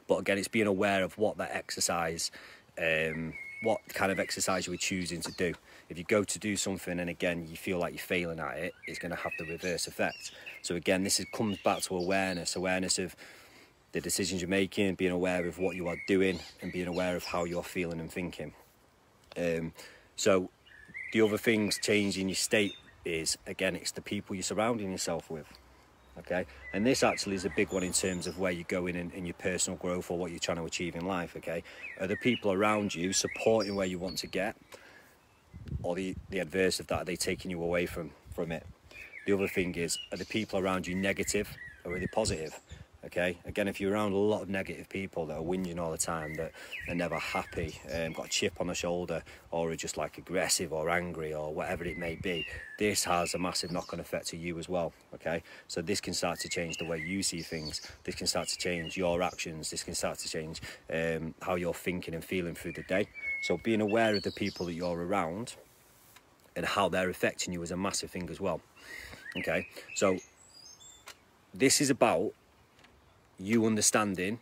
But 0.07 0.17
again, 0.19 0.37
it's 0.37 0.49
being 0.49 0.67
aware 0.67 1.03
of 1.03 1.17
what 1.17 1.39
that 1.39 1.53
exercise 1.55 2.31
um, 2.81 3.33
what 3.63 3.81
kind 3.89 4.13
of 4.13 4.21
exercise 4.21 4.67
you're 4.67 4.77
choosing 4.77 5.21
to 5.23 5.33
do. 5.33 5.55
If 5.89 5.99
you 5.99 6.05
go 6.05 6.25
to 6.25 6.39
do 6.39 6.57
something 6.57 6.99
and 6.99 7.09
again 7.09 7.47
you 7.49 7.57
feel 7.57 7.79
like 7.79 7.93
you're 7.93 7.99
failing 7.99 8.41
at 8.41 8.57
it, 8.59 8.75
it's 8.87 8.99
going 8.99 9.11
to 9.11 9.17
have 9.17 9.33
the 9.39 9.45
reverse 9.45 9.87
effect. 9.87 10.33
So 10.63 10.75
again, 10.75 11.05
this 11.05 11.21
is, 11.21 11.27
comes 11.33 11.59
back 11.59 11.81
to 11.83 11.97
awareness, 11.97 12.57
awareness 12.57 12.99
of 12.99 13.17
the 13.93 14.01
decisions 14.01 14.43
you're 14.43 14.49
making, 14.49 14.95
being 14.97 15.13
aware 15.13 15.47
of 15.47 15.59
what 15.59 15.77
you 15.77 15.89
are 15.89 15.97
doing, 16.07 16.41
and 16.61 16.73
being 16.73 16.89
aware 16.89 17.17
of 17.17 17.25
how 17.25 17.45
you're 17.45 17.63
feeling 17.63 18.01
and 18.01 18.13
thinking. 18.13 18.53
Um, 19.37 19.73
so 20.17 20.51
the 21.13 21.23
other 21.23 21.39
things 21.39 21.79
changing 21.79 22.29
your 22.29 22.37
state 22.37 22.75
is 23.05 23.39
again, 23.47 23.77
it's 23.77 23.93
the 23.93 24.03
people 24.03 24.35
you're 24.35 24.43
surrounding 24.43 24.91
yourself 24.91 25.31
with 25.31 25.47
okay? 26.19 26.47
And 26.73 26.87
this 26.87 27.03
actually 27.03 27.37
is 27.37 27.45
a 27.45 27.51
big 27.51 27.73
one 27.73 27.83
in 27.83 27.93
terms 27.93 28.27
of 28.27 28.39
where 28.39 28.53
you're 28.53 28.65
going 28.65 28.97
in, 28.97 29.11
in, 29.13 29.27
your 29.27 29.35
personal 29.35 29.79
growth 29.79 30.11
or 30.11 30.19
what 30.19 30.31
you're 30.31 30.41
trying 30.41 30.59
to 30.59 30.65
achieve 30.65 30.95
in 30.95 31.07
life 31.07 31.37
okay? 31.37 31.63
Are 32.01 32.07
the 32.07 32.17
people 32.17 32.53
around 32.53 32.95
you 32.95 33.13
supporting 33.13 33.75
where 33.75 33.87
you 33.87 33.99
want 33.99 34.19
to 34.19 34.27
get 34.27 34.57
or 35.83 35.95
the 35.95 36.15
the 36.31 36.39
adverse 36.39 36.81
of 36.81 36.87
that 36.89 37.03
are 37.03 37.05
they 37.05 37.17
taking 37.17 37.51
you 37.51 37.63
away 37.63 37.87
from 37.87 38.11
from 38.35 38.53
it? 38.53 38.67
The 39.27 39.33
other 39.33 39.49
thing 39.49 39.75
is 39.75 39.99
are 40.13 40.19
the 40.19 40.27
people 40.27 40.59
around 40.59 40.87
you 40.87 40.95
negative 40.95 41.49
or 41.85 41.95
are 41.95 41.99
they 41.99 42.07
positive 42.07 42.59
Okay, 43.07 43.39
again, 43.45 43.69
if 43.69 43.81
you're 43.81 43.93
around 43.93 44.13
a 44.13 44.17
lot 44.17 44.43
of 44.43 44.49
negative 44.49 44.89
people 44.89 45.27
that 45.27 45.37
are 45.37 45.43
whinging 45.43 45.79
all 45.79 45.93
the 45.93 45.99
time, 45.99 46.35
that 46.35 46.51
are 46.89 46.95
never 46.95 47.17
happy, 47.17 47.81
um, 47.95 48.13
got 48.13 48.27
a 48.27 48.29
chip 48.29 48.61
on 48.61 48.67
the 48.67 48.75
shoulder, 48.75 49.23
or 49.53 49.71
are 49.71 49.77
just 49.77 49.97
like 49.97 50.19
aggressive 50.19 50.73
or 50.73 50.91
angry 50.91 51.33
or 51.33 51.55
whatever 51.55 51.85
it 51.85 51.99
may 51.99 52.17
be, 52.17 52.45
this 52.81 53.05
has 53.05 53.33
a 53.35 53.39
massive 53.39 53.71
knock 53.71 53.93
on 53.93 54.01
effect 54.01 54.27
to 54.27 54.37
you 54.37 54.59
as 54.59 54.69
well. 54.69 54.93
Okay, 55.15 55.45
so 55.69 55.81
this 55.81 56.01
can 56.01 56.15
start 56.15 56.41
to 56.41 56.49
change 56.49 56.79
the 56.79 56.85
way 56.85 56.99
you 56.99 57.23
see 57.23 57.43
things, 57.43 57.81
this 58.03 58.17
can 58.17 58.27
start 58.27 58.49
to 58.49 58.59
change 58.59 58.97
your 58.97 59.23
actions, 59.23 59.71
this 59.71 59.85
can 59.85 59.95
start 59.95 60.19
to 60.19 60.29
change 60.29 60.61
um, 60.93 61.33
how 61.43 61.55
you're 61.55 61.75
thinking 61.75 62.13
and 62.13 62.25
feeling 62.25 62.57
through 62.57 62.73
the 62.73 62.83
day. 62.83 63.07
So, 63.43 63.57
being 63.57 63.81
aware 63.81 64.17
of 64.17 64.25
the 64.25 64.33
people 64.33 64.67
that 64.67 64.75
you're 64.75 65.01
around 65.01 65.55
and 66.57 66.67
how 66.67 66.89
they're 66.89 67.11
affecting 67.11 67.53
you 67.53 67.63
is 67.63 67.71
a 67.71 67.77
massive 67.77 68.11
thing 68.11 68.29
as 68.31 68.41
well. 68.41 68.61
Okay, 69.37 69.69
so 69.95 70.19
this 71.55 71.81
is 71.81 71.91
about 71.91 72.33
you 73.39 73.67
understanding 73.67 74.39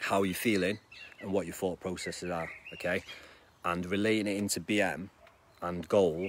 how 0.00 0.22
you're 0.22 0.34
feeling 0.34 0.78
and 1.20 1.32
what 1.32 1.46
your 1.46 1.54
thought 1.54 1.80
processes 1.80 2.30
are, 2.30 2.50
okay? 2.74 3.02
And 3.64 3.84
relating 3.86 4.26
it 4.26 4.36
into 4.36 4.60
BM 4.60 5.08
and 5.62 5.88
goal, 5.88 6.28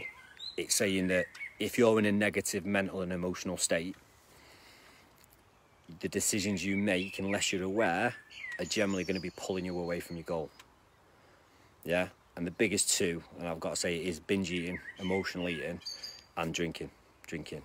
it's 0.58 0.76
saying 0.76 1.08
that 1.08 1.26
if 1.60 1.78
you're 1.78 2.00
in 2.00 2.06
a 2.06 2.12
negative 2.12 2.66
mental 2.66 3.02
and 3.02 3.14
emotional 3.14 3.58
state, 3.58 3.96
the 6.00 6.08
decisions 6.08 6.64
you 6.64 6.78
make, 6.78 7.20
unless 7.20 7.52
you're 7.52 7.64
aware, 7.64 8.14
are 8.60 8.66
generally 8.66 9.04
going 9.04 9.16
to 9.16 9.22
be 9.22 9.32
pulling 9.32 9.66
you 9.66 9.78
away 9.78 10.00
from 10.00 10.16
your 10.16 10.24
goal. 10.24 10.50
Yeah? 11.84 12.10
And 12.36 12.48
the 12.48 12.52
biggest 12.52 12.92
two, 12.92 13.22
and 13.38 13.48
I've 13.48 13.60
got 13.60 13.72
to 13.72 13.76
say, 13.76 13.98
is 13.98 14.20
binge 14.20 14.52
eating, 14.52 14.80
emotional 15.00 15.50
eating, 15.50 15.82
and 16.38 16.54
drinking. 16.54 16.90
Drinking. 17.28 17.62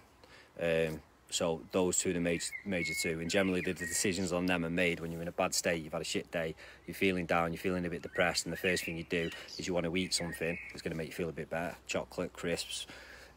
Um, 0.61 1.01
so 1.31 1.63
those 1.73 1.99
two 1.99 2.13
the 2.13 2.21
major, 2.21 2.53
major 2.65 2.95
two. 2.95 3.21
And 3.21 3.31
generally 3.31 3.61
the, 3.61 3.73
the, 3.73 3.87
decisions 3.87 4.33
on 4.33 4.47
them 4.47 4.65
are 4.65 4.71
made 4.71 5.01
when 5.01 5.11
you're 5.11 5.23
in 5.23 5.29
a 5.29 5.33
bad 5.33 5.55
state, 5.55 5.83
you've 5.83 5.93
had 5.93 6.03
a 6.03 6.05
shit 6.05 6.31
day, 6.31 6.55
you're 6.87 6.95
feeling 6.95 7.27
down, 7.27 7.53
you're 7.53 7.61
feeling 7.61 7.85
a 7.85 7.91
bit 7.91 8.03
depressed, 8.03 8.47
and 8.47 8.53
the 8.53 8.57
first 8.57 8.85
thing 8.85 8.97
you 8.97 9.05
do 9.05 9.31
is 9.59 9.67
you 9.67 9.75
want 9.75 9.87
to 9.87 9.97
eat 9.97 10.15
something 10.15 10.59
that's 10.71 10.83
going 10.83 10.93
to 10.93 10.97
make 10.97 11.09
you 11.09 11.13
feel 11.13 11.29
a 11.29 11.33
bit 11.33 11.51
better. 11.51 11.75
Chocolate, 11.87 12.33
crisps, 12.33 12.87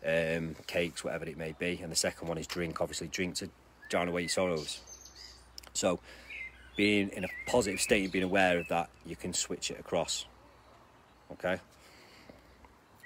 um, 0.06 0.56
cakes, 0.67 1.04
whatever 1.04 1.26
it 1.26 1.38
may 1.38 1.56
be. 1.58 1.80
And 1.82 1.91
the 1.91 1.95
second 1.95 2.28
one 2.28 2.38
is 2.38 2.47
drink, 2.47 2.82
obviously 2.82 3.08
drink 3.08 3.36
to 3.36 3.50
drown 3.89 4.08
away 4.08 4.21
your 4.21 4.30
sorrows. 4.30 4.80
So 5.73 6.00
being 6.76 7.10
in 7.10 7.23
a 7.23 7.30
positive 7.47 7.82
state 7.82 8.04
and 8.04 8.12
being 8.12 8.23
aware 8.23 8.60
of 8.60 8.67
that, 8.67 8.89
you 9.06 9.15
can 9.15 9.34
switch 9.34 9.71
it 9.71 9.80
across. 9.80 10.26
Okay? 11.32 11.60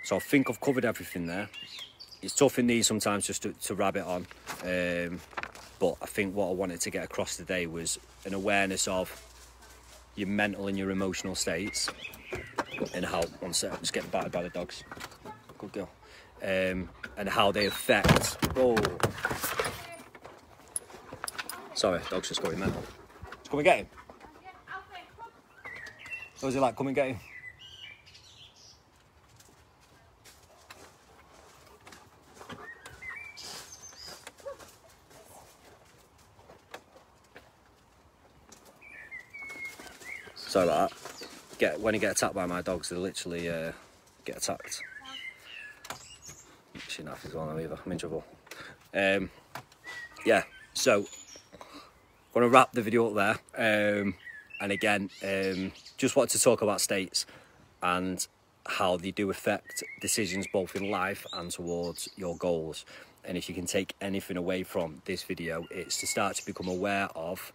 So 0.04 0.16
I 0.18 0.20
think 0.20 0.50
I've 0.50 0.60
covered 0.60 0.84
everything 0.84 1.28
there 1.28 1.50
it's 2.22 2.36
tough 2.36 2.60
in 2.60 2.68
these 2.68 2.88
sometimes 2.88 3.26
just 3.26 3.44
to, 3.44 3.54
to 3.54 3.76
rabbit 3.76 4.06
on. 4.06 4.28
Um, 4.64 5.20
But 5.80 5.96
I 6.00 6.06
think 6.06 6.36
what 6.36 6.48
I 6.48 6.54
wanted 6.54 6.80
to 6.82 6.92
get 6.92 7.04
across 7.04 7.38
today 7.38 7.66
was 7.66 7.98
an 8.26 8.36
awareness 8.36 8.88
of 8.88 9.10
your 10.16 10.28
mental 10.28 10.68
and 10.68 10.78
your 10.78 10.92
emotional 10.92 11.34
states 11.34 11.90
and 12.94 13.04
how 13.04 13.24
one 13.40 13.52
sec, 13.52 13.80
just 13.80 13.92
getting 13.92 14.12
battered 14.12 14.32
by 14.32 14.44
the 14.44 14.50
dogs. 14.50 14.84
Good 15.58 15.72
girl. 15.72 15.90
Um, 16.44 16.88
and 17.18 17.28
how 17.28 17.52
they 17.52 17.66
affect. 17.66 18.38
Oh, 18.56 18.78
sorry, 21.74 22.00
dog's 22.12 22.28
just 22.28 22.44
going 22.44 22.60
mental. 22.60 22.84
Come 23.50 23.60
and 23.60 23.66
get 23.66 23.78
him. 23.80 23.88
What 26.40 26.48
was 26.48 26.56
it 26.56 26.62
like? 26.62 26.76
Come 26.76 26.88
and 26.88 26.96
get 26.96 27.08
him. 27.08 27.20
Sorry 40.52 40.68
about 40.68 40.90
that. 40.90 41.28
Get 41.60 41.80
when 41.80 41.94
you 41.94 42.02
get 42.02 42.12
attacked 42.12 42.36
by 42.36 42.46
my 42.46 42.62
dogs, 42.62 42.90
they 42.90 42.98
literally 42.98 43.48
uh, 43.48 43.72
get 44.26 44.36
attacked. 44.36 44.82
She 46.90 47.04
naff 47.04 47.26
as 47.26 47.34
well 47.34 47.46
now 47.46 47.58
either. 47.58 47.80
I'm 47.86 47.92
in 47.94 47.98
trouble. 47.98 48.26
Um, 48.94 49.30
yeah, 50.26 50.44
so 50.74 51.06
want 52.34 52.44
to 52.44 52.50
wrap 52.50 52.74
the 52.74 52.82
video 52.82 53.08
up 53.08 53.40
there. 53.56 54.02
Um, 54.04 54.16
and 54.60 54.74
again, 54.74 55.10
um, 55.24 55.72
just 55.96 56.18
wanted 56.18 56.38
to 56.38 56.44
talk 56.44 56.62
about 56.62 56.82
states 56.82 57.26
and 57.82 58.28
how 58.66 58.98
they 58.98 59.12
do 59.12 59.30
affect 59.30 59.86
decisions 60.02 60.48
both 60.52 60.76
in 60.76 60.92
life 60.92 61.26
and 61.32 61.50
towards 61.50 62.10
your 62.18 62.36
goals. 62.36 62.84
And 63.24 63.38
if 63.38 63.48
you 63.48 63.56
can 63.56 63.68
take 63.68 63.96
anything 64.02 64.36
away 64.36 64.64
from 64.64 65.02
this 65.06 65.24
video, 65.24 65.66
it's 65.72 66.02
to 66.02 66.08
start 66.08 66.36
to 66.36 66.46
become 66.46 66.68
aware 66.68 67.08
of 67.16 67.54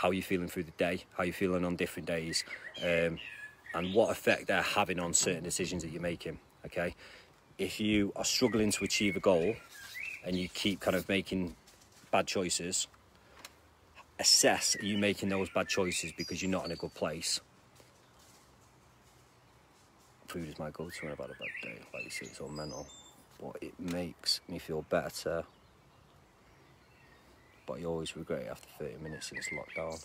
how 0.00 0.10
you're 0.10 0.22
feeling 0.22 0.48
through 0.48 0.62
the 0.62 0.70
day, 0.72 1.04
how 1.14 1.22
you're 1.24 1.34
feeling 1.34 1.62
on 1.62 1.76
different 1.76 2.08
days, 2.08 2.42
um, 2.82 3.18
and 3.74 3.92
what 3.92 4.10
effect 4.10 4.46
they're 4.46 4.62
having 4.62 4.98
on 4.98 5.12
certain 5.12 5.44
decisions 5.44 5.82
that 5.82 5.90
you're 5.90 6.00
making. 6.00 6.38
Okay, 6.64 6.94
if 7.58 7.78
you 7.78 8.10
are 8.16 8.24
struggling 8.24 8.70
to 8.70 8.84
achieve 8.84 9.14
a 9.16 9.20
goal 9.20 9.54
and 10.24 10.36
you 10.36 10.48
keep 10.48 10.80
kind 10.80 10.96
of 10.96 11.06
making 11.06 11.54
bad 12.10 12.26
choices, 12.26 12.88
assess 14.18 14.74
are 14.76 14.84
you 14.86 14.96
making 14.96 15.28
those 15.28 15.50
bad 15.50 15.68
choices 15.68 16.12
because 16.12 16.40
you're 16.40 16.50
not 16.50 16.64
in 16.64 16.72
a 16.72 16.76
good 16.76 16.94
place? 16.94 17.40
Food 20.28 20.48
is 20.48 20.58
my 20.58 20.70
go-to 20.70 21.02
when 21.02 21.12
I've 21.12 21.18
had 21.18 21.30
a 21.30 21.34
bad 21.34 21.48
day. 21.62 21.78
Like 21.92 22.04
you 22.04 22.10
see, 22.10 22.24
it's 22.24 22.40
all 22.40 22.48
mental, 22.48 22.86
but 23.38 23.58
it 23.60 23.78
makes 23.78 24.40
me 24.48 24.58
feel 24.58 24.82
better 24.88 25.44
but 27.70 27.80
I 27.80 27.84
always 27.84 28.16
regret 28.16 28.42
it 28.42 28.48
after 28.50 28.68
30 28.80 28.96
minutes 29.00 29.28
since 29.28 29.48
lockdown. 29.50 30.04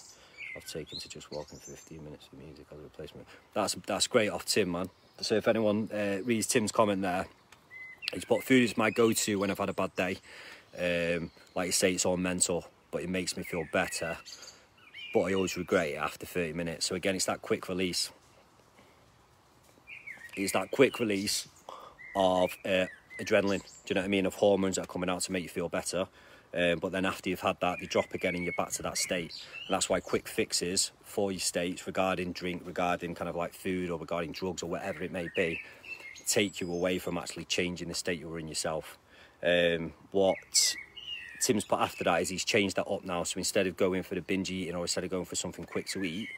I've 0.56 0.66
taken 0.66 1.00
to 1.00 1.10
just 1.10 1.32
walking 1.32 1.58
for 1.58 1.72
15 1.72 2.04
minutes 2.04 2.30
with 2.32 2.46
music 2.46 2.68
as 2.72 2.78
a 2.78 2.82
replacement. 2.82 3.28
That's 3.54 3.76
that's 3.88 4.06
great 4.08 4.30
off 4.30 4.46
Tim, 4.46 4.72
man. 4.72 4.90
So 5.22 5.36
if 5.36 5.48
anyone 5.48 5.90
uh, 5.92 6.20
reads 6.24 6.46
Tim's 6.46 6.72
comment 6.72 7.02
there, 7.02 7.26
he's 8.14 8.24
put 8.24 8.44
food 8.44 8.64
is 8.64 8.78
my 8.78 8.92
go-to 8.92 9.40
when 9.40 9.50
I've 9.50 9.58
had 9.58 9.70
a 9.70 9.74
bad 9.74 9.96
day. 9.96 10.18
Um, 10.78 11.32
like 11.56 11.68
you 11.68 11.72
say, 11.72 11.94
it's 11.94 12.06
all 12.06 12.18
mental, 12.18 12.66
but 12.92 13.02
it 13.02 13.10
makes 13.10 13.36
me 13.36 13.44
feel 13.44 13.64
better. 13.74 14.18
But 15.14 15.22
I 15.22 15.34
always 15.34 15.58
regret 15.58 15.88
it 15.88 15.96
after 15.96 16.26
30 16.26 16.54
minutes. 16.54 16.86
So 16.86 16.96
again, 16.96 17.16
it's 17.16 17.26
that 17.26 17.42
quick 17.42 17.68
release. 17.68 18.12
It's 20.36 20.52
that 20.52 20.70
quick 20.70 21.00
release 21.00 21.48
of 22.16 22.56
uh, 22.64 22.86
adrenaline. 23.20 23.64
Do 23.64 23.90
you 23.90 23.96
know 23.96 24.02
what 24.02 24.06
I 24.06 24.10
mean? 24.10 24.26
Of 24.26 24.36
hormones 24.36 24.76
that 24.76 24.84
are 24.84 24.88
coming 24.88 25.10
out 25.10 25.22
to 25.22 25.32
make 25.32 25.44
you 25.44 25.50
feel 25.50 25.70
better. 25.70 26.08
Um, 26.56 26.80
but 26.80 26.94
then 26.94 27.06
after 27.06 27.30
you've 27.30 27.42
had 27.42 27.60
that, 27.60 27.80
they 27.80 27.86
drop 27.86 28.14
again 28.14 28.34
and 28.34 28.44
you're 28.44 28.54
back 28.54 28.72
to 28.72 28.84
that 28.84 28.98
state. 28.98 29.34
And 29.68 29.74
that's 29.74 29.90
why 29.90 30.00
quick 30.00 30.28
fixes 30.28 30.92
for 31.04 31.32
your 31.32 31.40
states 31.40 31.86
regarding 31.86 32.32
drink, 32.32 32.62
regarding 32.66 33.14
kind 33.16 33.30
of 33.30 33.36
like 33.36 33.54
food 33.54 33.90
or 33.90 34.00
regarding 34.00 34.32
drugs 34.32 34.64
or 34.64 34.70
whatever 34.70 35.04
it 35.04 35.12
may 35.12 35.28
be, 35.36 35.60
take 36.28 36.62
you 36.62 36.72
away 36.72 36.98
from 36.98 37.18
actually 37.18 37.46
changing 37.46 37.90
the 37.90 37.94
state 37.94 38.20
you 38.20 38.30
were 38.30 38.40
in 38.40 38.48
yourself. 38.48 38.98
Um, 39.44 39.94
what 40.12 40.76
Tim's 41.42 41.66
put 41.66 41.80
after 41.80 42.06
that 42.06 42.22
is 42.22 42.30
he's 42.30 42.46
changed 42.46 42.78
that 42.78 42.88
up 42.88 43.04
now. 43.04 43.24
So 43.24 43.38
instead 43.38 43.68
of 43.68 43.76
going 43.76 44.04
for 44.04 44.16
the 44.16 44.22
binge 44.22 44.50
eating 44.50 44.76
or 44.76 44.82
instead 44.82 45.04
of 45.04 45.10
going 45.10 45.26
for 45.26 45.36
something 45.36 45.66
quick 45.66 45.88
to 45.90 46.04
eat, 46.04 46.30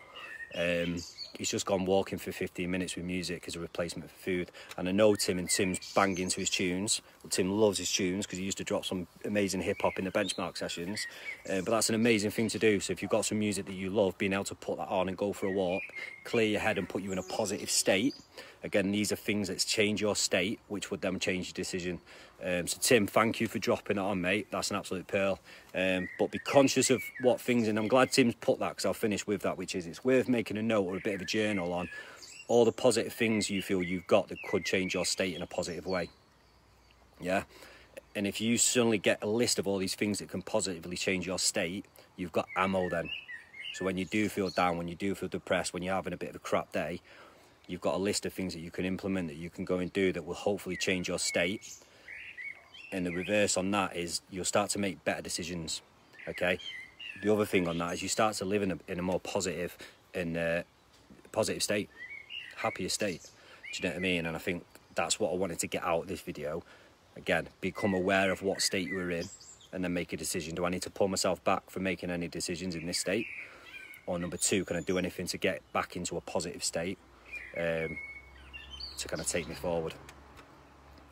um, 0.56 0.98
he's 1.38 1.50
just 1.50 1.66
gone 1.66 1.86
walking 1.86 2.18
for 2.18 2.32
15 2.32 2.70
minutes 2.70 2.96
with 2.96 3.06
music 3.06 3.46
as 3.48 3.56
a 3.56 3.60
replacement 3.60 4.10
for 4.10 4.18
food. 4.18 4.52
And 4.78 4.88
I 4.88 4.92
know 4.92 5.16
Tim 5.16 5.40
and 5.40 5.50
Tim's 5.50 5.80
banging 5.94 6.30
to 6.30 6.40
his 6.40 6.50
tunes. 6.50 7.02
Well, 7.24 7.30
Tim 7.30 7.52
loves 7.52 7.78
his 7.78 7.92
tunes 7.92 8.26
because 8.26 8.40
he 8.40 8.46
used 8.46 8.58
to 8.58 8.63
drop 8.63 8.86
some 8.86 9.08
amazing 9.26 9.62
hip 9.62 9.82
hop 9.82 10.00
in 10.00 10.06
the 10.06 10.12
benchmark 10.12 10.58
sessions. 10.58 11.06
Uh, 11.50 11.62
but 11.62 11.72
that's 11.72 11.90
an 11.90 11.96
amazing 11.96 12.32
thing 12.32 12.50
to 12.50 12.60
do. 12.60 12.80
So 12.80 12.94
if 12.94 13.02
you've 13.02 13.12
got 13.12 13.26
some 13.26 13.40
music 13.40 13.66
that 13.66 13.74
you 13.74 13.90
love, 13.90 14.18
being 14.18 14.34
able 14.34 14.44
to 14.46 14.56
put 14.56 14.78
that 14.78 14.90
on 14.90 15.08
and 15.08 15.18
go 15.18 15.34
for 15.34 15.48
a 15.48 15.52
walk, 15.52 15.84
clear 16.24 16.48
your 16.48 16.62
head 16.62 16.78
and 16.78 16.88
put 16.88 17.04
you 17.04 17.12
in 17.12 17.18
a 17.18 17.24
positive 17.24 17.70
state. 17.70 18.16
Again, 18.63 18.92
these 18.92 19.12
are 19.12 19.16
things 19.16 19.48
that 19.50 19.60
change 19.60 20.02
your 20.02 20.16
state, 20.16 20.60
which 20.68 20.92
would 20.92 21.02
then 21.02 21.20
change 21.20 21.48
your 21.48 21.54
decision. 21.54 22.00
Um, 22.43 22.67
so 22.67 22.78
Tim, 22.80 23.08
thank 23.08 23.41
you 23.41 23.47
for 23.47 23.58
dropping 23.58 23.97
it 23.97 24.02
on, 24.02 24.21
mate. 24.21 24.47
That's 24.52 24.69
an 24.69 24.78
absolute 24.78 25.08
pearl. 25.08 25.39
Um, 25.73 26.08
but 26.19 26.32
be 26.32 26.39
conscious 26.39 26.89
of 26.89 27.02
what 27.21 27.41
things, 27.41 27.67
and 27.67 27.80
I'm 27.80 27.88
glad 27.88 28.12
Tim's 28.12 28.36
put 28.36 28.60
that 28.60 28.69
because 28.69 28.86
I'll 28.86 28.93
finish 28.93 29.26
with 29.26 29.41
that, 29.41 29.58
which 29.58 29.76
is 29.76 29.88
it's 29.88 30.04
worth 30.04 30.28
making 30.28 30.58
a 30.58 30.62
note 30.62 30.84
or 30.84 30.97
a 30.97 31.00
bit 31.00 31.15
of 31.15 31.21
a 31.21 31.26
journal 31.26 31.73
on 31.73 31.89
all 32.47 32.63
the 32.63 32.71
positive 32.71 33.12
things 33.12 33.50
you 33.50 33.62
feel 33.62 33.82
you've 33.84 34.08
got 34.08 34.30
that 34.30 34.38
could 34.50 34.65
change 34.65 34.93
your 34.93 35.06
state 35.06 35.36
in 35.36 35.41
a 35.41 35.47
positive 35.47 35.86
way. 35.86 36.10
Yeah. 37.19 37.43
And 38.15 38.26
if 38.26 38.39
you 38.39 38.58
suddenly 38.58 38.97
get 38.97 39.21
a 39.21 39.28
list 39.28 39.60
of 39.60 39.67
all 39.67 39.78
these 39.78 39.95
things 39.95 40.19
that 40.19 40.30
can 40.30 40.41
positively 40.41 40.95
change 40.95 41.28
your 41.28 41.39
state, 41.39 41.86
you've 42.15 42.32
got 42.32 42.47
ammo 42.56 42.89
then. 42.89 43.10
So 43.73 43.86
when 43.86 43.97
you 43.97 44.06
do 44.06 44.30
feel 44.30 44.50
down, 44.50 44.78
when 44.78 44.88
you 44.88 44.95
do 44.95 45.13
feel 45.13 45.30
depressed, 45.30 45.73
when 45.73 45.84
you're 45.84 45.93
having 45.93 46.13
a 46.13 46.17
bit 46.17 46.30
of 46.30 46.36
a 46.36 46.39
crap 46.39 46.71
day, 46.71 47.02
you've 47.67 47.82
got 47.82 47.95
a 47.95 47.97
list 47.97 48.26
of 48.26 48.34
things 48.34 48.54
that 48.54 48.60
you 48.60 48.71
can 48.71 48.86
implement 48.86 49.28
that 49.28 49.36
you 49.36 49.50
can 49.50 49.65
go 49.65 49.80
and 49.80 49.91
do 49.91 50.13
that 50.13 50.26
will 50.26 50.34
hopefully 50.34 50.78
change 50.78 51.08
your 51.10 51.19
state 51.19 51.78
and 52.91 53.06
the 53.06 53.12
reverse 53.12 53.58
on 53.58 53.71
that 53.71 53.95
is 53.95 54.21
you'll 54.30 54.45
start 54.45 54.69
to 54.71 54.80
make 54.80 55.04
better 55.04 55.21
decisions 55.21 55.82
okay? 56.28 56.60
The 57.23 57.34
other 57.34 57.45
thing 57.45 57.67
on 57.67 57.78
that 57.80 57.93
is 57.93 58.04
you 58.04 58.10
start 58.10 58.36
to 58.36 58.45
live 58.45 58.62
in 58.62 58.71
a, 58.71 58.78
in 58.88 59.00
a 59.00 59.02
more 59.02 59.19
positive 59.19 59.78
and 60.13 60.38
uh, 60.38 60.63
positive 61.32 61.63
state 61.63 61.89
happier 62.56 62.89
state. 62.89 63.30
Do 63.71 63.78
you 63.78 63.84
know 63.84 63.93
what 63.93 63.97
i 63.97 64.00
mean? 64.00 64.26
And 64.26 64.36
i 64.36 64.39
think 64.39 64.65
that's 64.95 65.19
what 65.19 65.32
i 65.32 65.36
wanted 65.36 65.60
to 65.60 65.67
get 65.67 65.84
out 65.84 66.04
of 66.04 66.08
this 66.08 66.21
video. 66.21 66.63
Again 67.15 67.47
become 67.62 67.93
aware 67.93 68.32
of 68.32 68.41
what 68.41 68.62
state 68.62 68.88
you 68.88 69.00
are 69.00 69.12
in 69.12 69.26
and 69.73 69.84
then 69.84 69.93
make 69.93 70.13
a 70.13 70.17
decision. 70.17 70.56
Do 70.56 70.65
i 70.65 70.69
need 70.69 70.82
to 70.84 70.89
pull 70.89 71.08
myself 71.08 71.43
back 71.43 71.69
from 71.69 71.84
making 71.84 72.10
any 72.10 72.28
decisions 72.28 72.76
in 72.76 72.86
this 72.86 73.00
state? 73.00 73.28
Or 74.06 74.17
number 74.19 74.38
two 74.38 74.65
can 74.65 74.78
i 74.78 74.82
do 74.82 74.97
anything 74.97 75.28
to 75.28 75.38
get 75.38 75.62
back 75.73 75.95
into 75.95 76.17
a 76.17 76.21
positive 76.21 76.63
state 76.63 76.97
um, 77.58 77.97
to 78.97 79.08
kind 79.08 79.21
of 79.21 79.28
take 79.28 79.47
me 79.47 79.56
forward? 79.56 79.93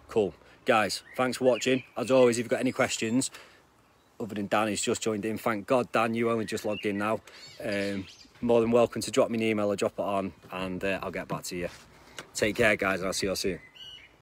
Cool 0.08 0.34
guys, 0.66 1.04
thanks 1.16 1.38
for 1.38 1.46
watching. 1.46 1.84
As 1.96 2.12
always, 2.12 2.38
if 2.38 2.44
you've 2.44 2.50
got 2.50 2.60
any 2.60 2.72
questions, 2.72 3.32
other 4.20 4.36
than 4.36 4.48
Dan, 4.48 4.68
who's 4.68 4.82
just 4.82 5.02
joined 5.02 5.26
in. 5.26 5.38
Thank 5.38 5.68
God, 5.68 5.92
Dan, 5.92 6.14
you 6.14 6.30
only 6.30 6.46
just 6.46 6.66
logged 6.66 6.86
in 6.86 6.98
now. 6.98 7.22
Um, 7.64 8.06
more 8.42 8.62
than 8.62 8.72
welcome 8.72 9.02
to 9.02 9.12
drop 9.12 9.30
me 9.30 9.38
an 9.38 9.44
email 9.44 9.72
or 9.72 9.76
drop 9.76 9.94
it 9.94 10.02
on, 10.02 10.34
and 10.52 10.84
uh, 10.84 11.00
I'll 11.02 11.12
get 11.12 11.28
back 11.28 11.44
to 11.44 11.56
you. 11.56 11.70
Take 12.34 12.56
care, 12.58 12.76
guys, 12.76 13.00
and 13.00 13.08
I'll 13.08 13.14
see 13.14 13.28
you 13.28 13.32
all 13.32 13.36
soon. 13.36 13.60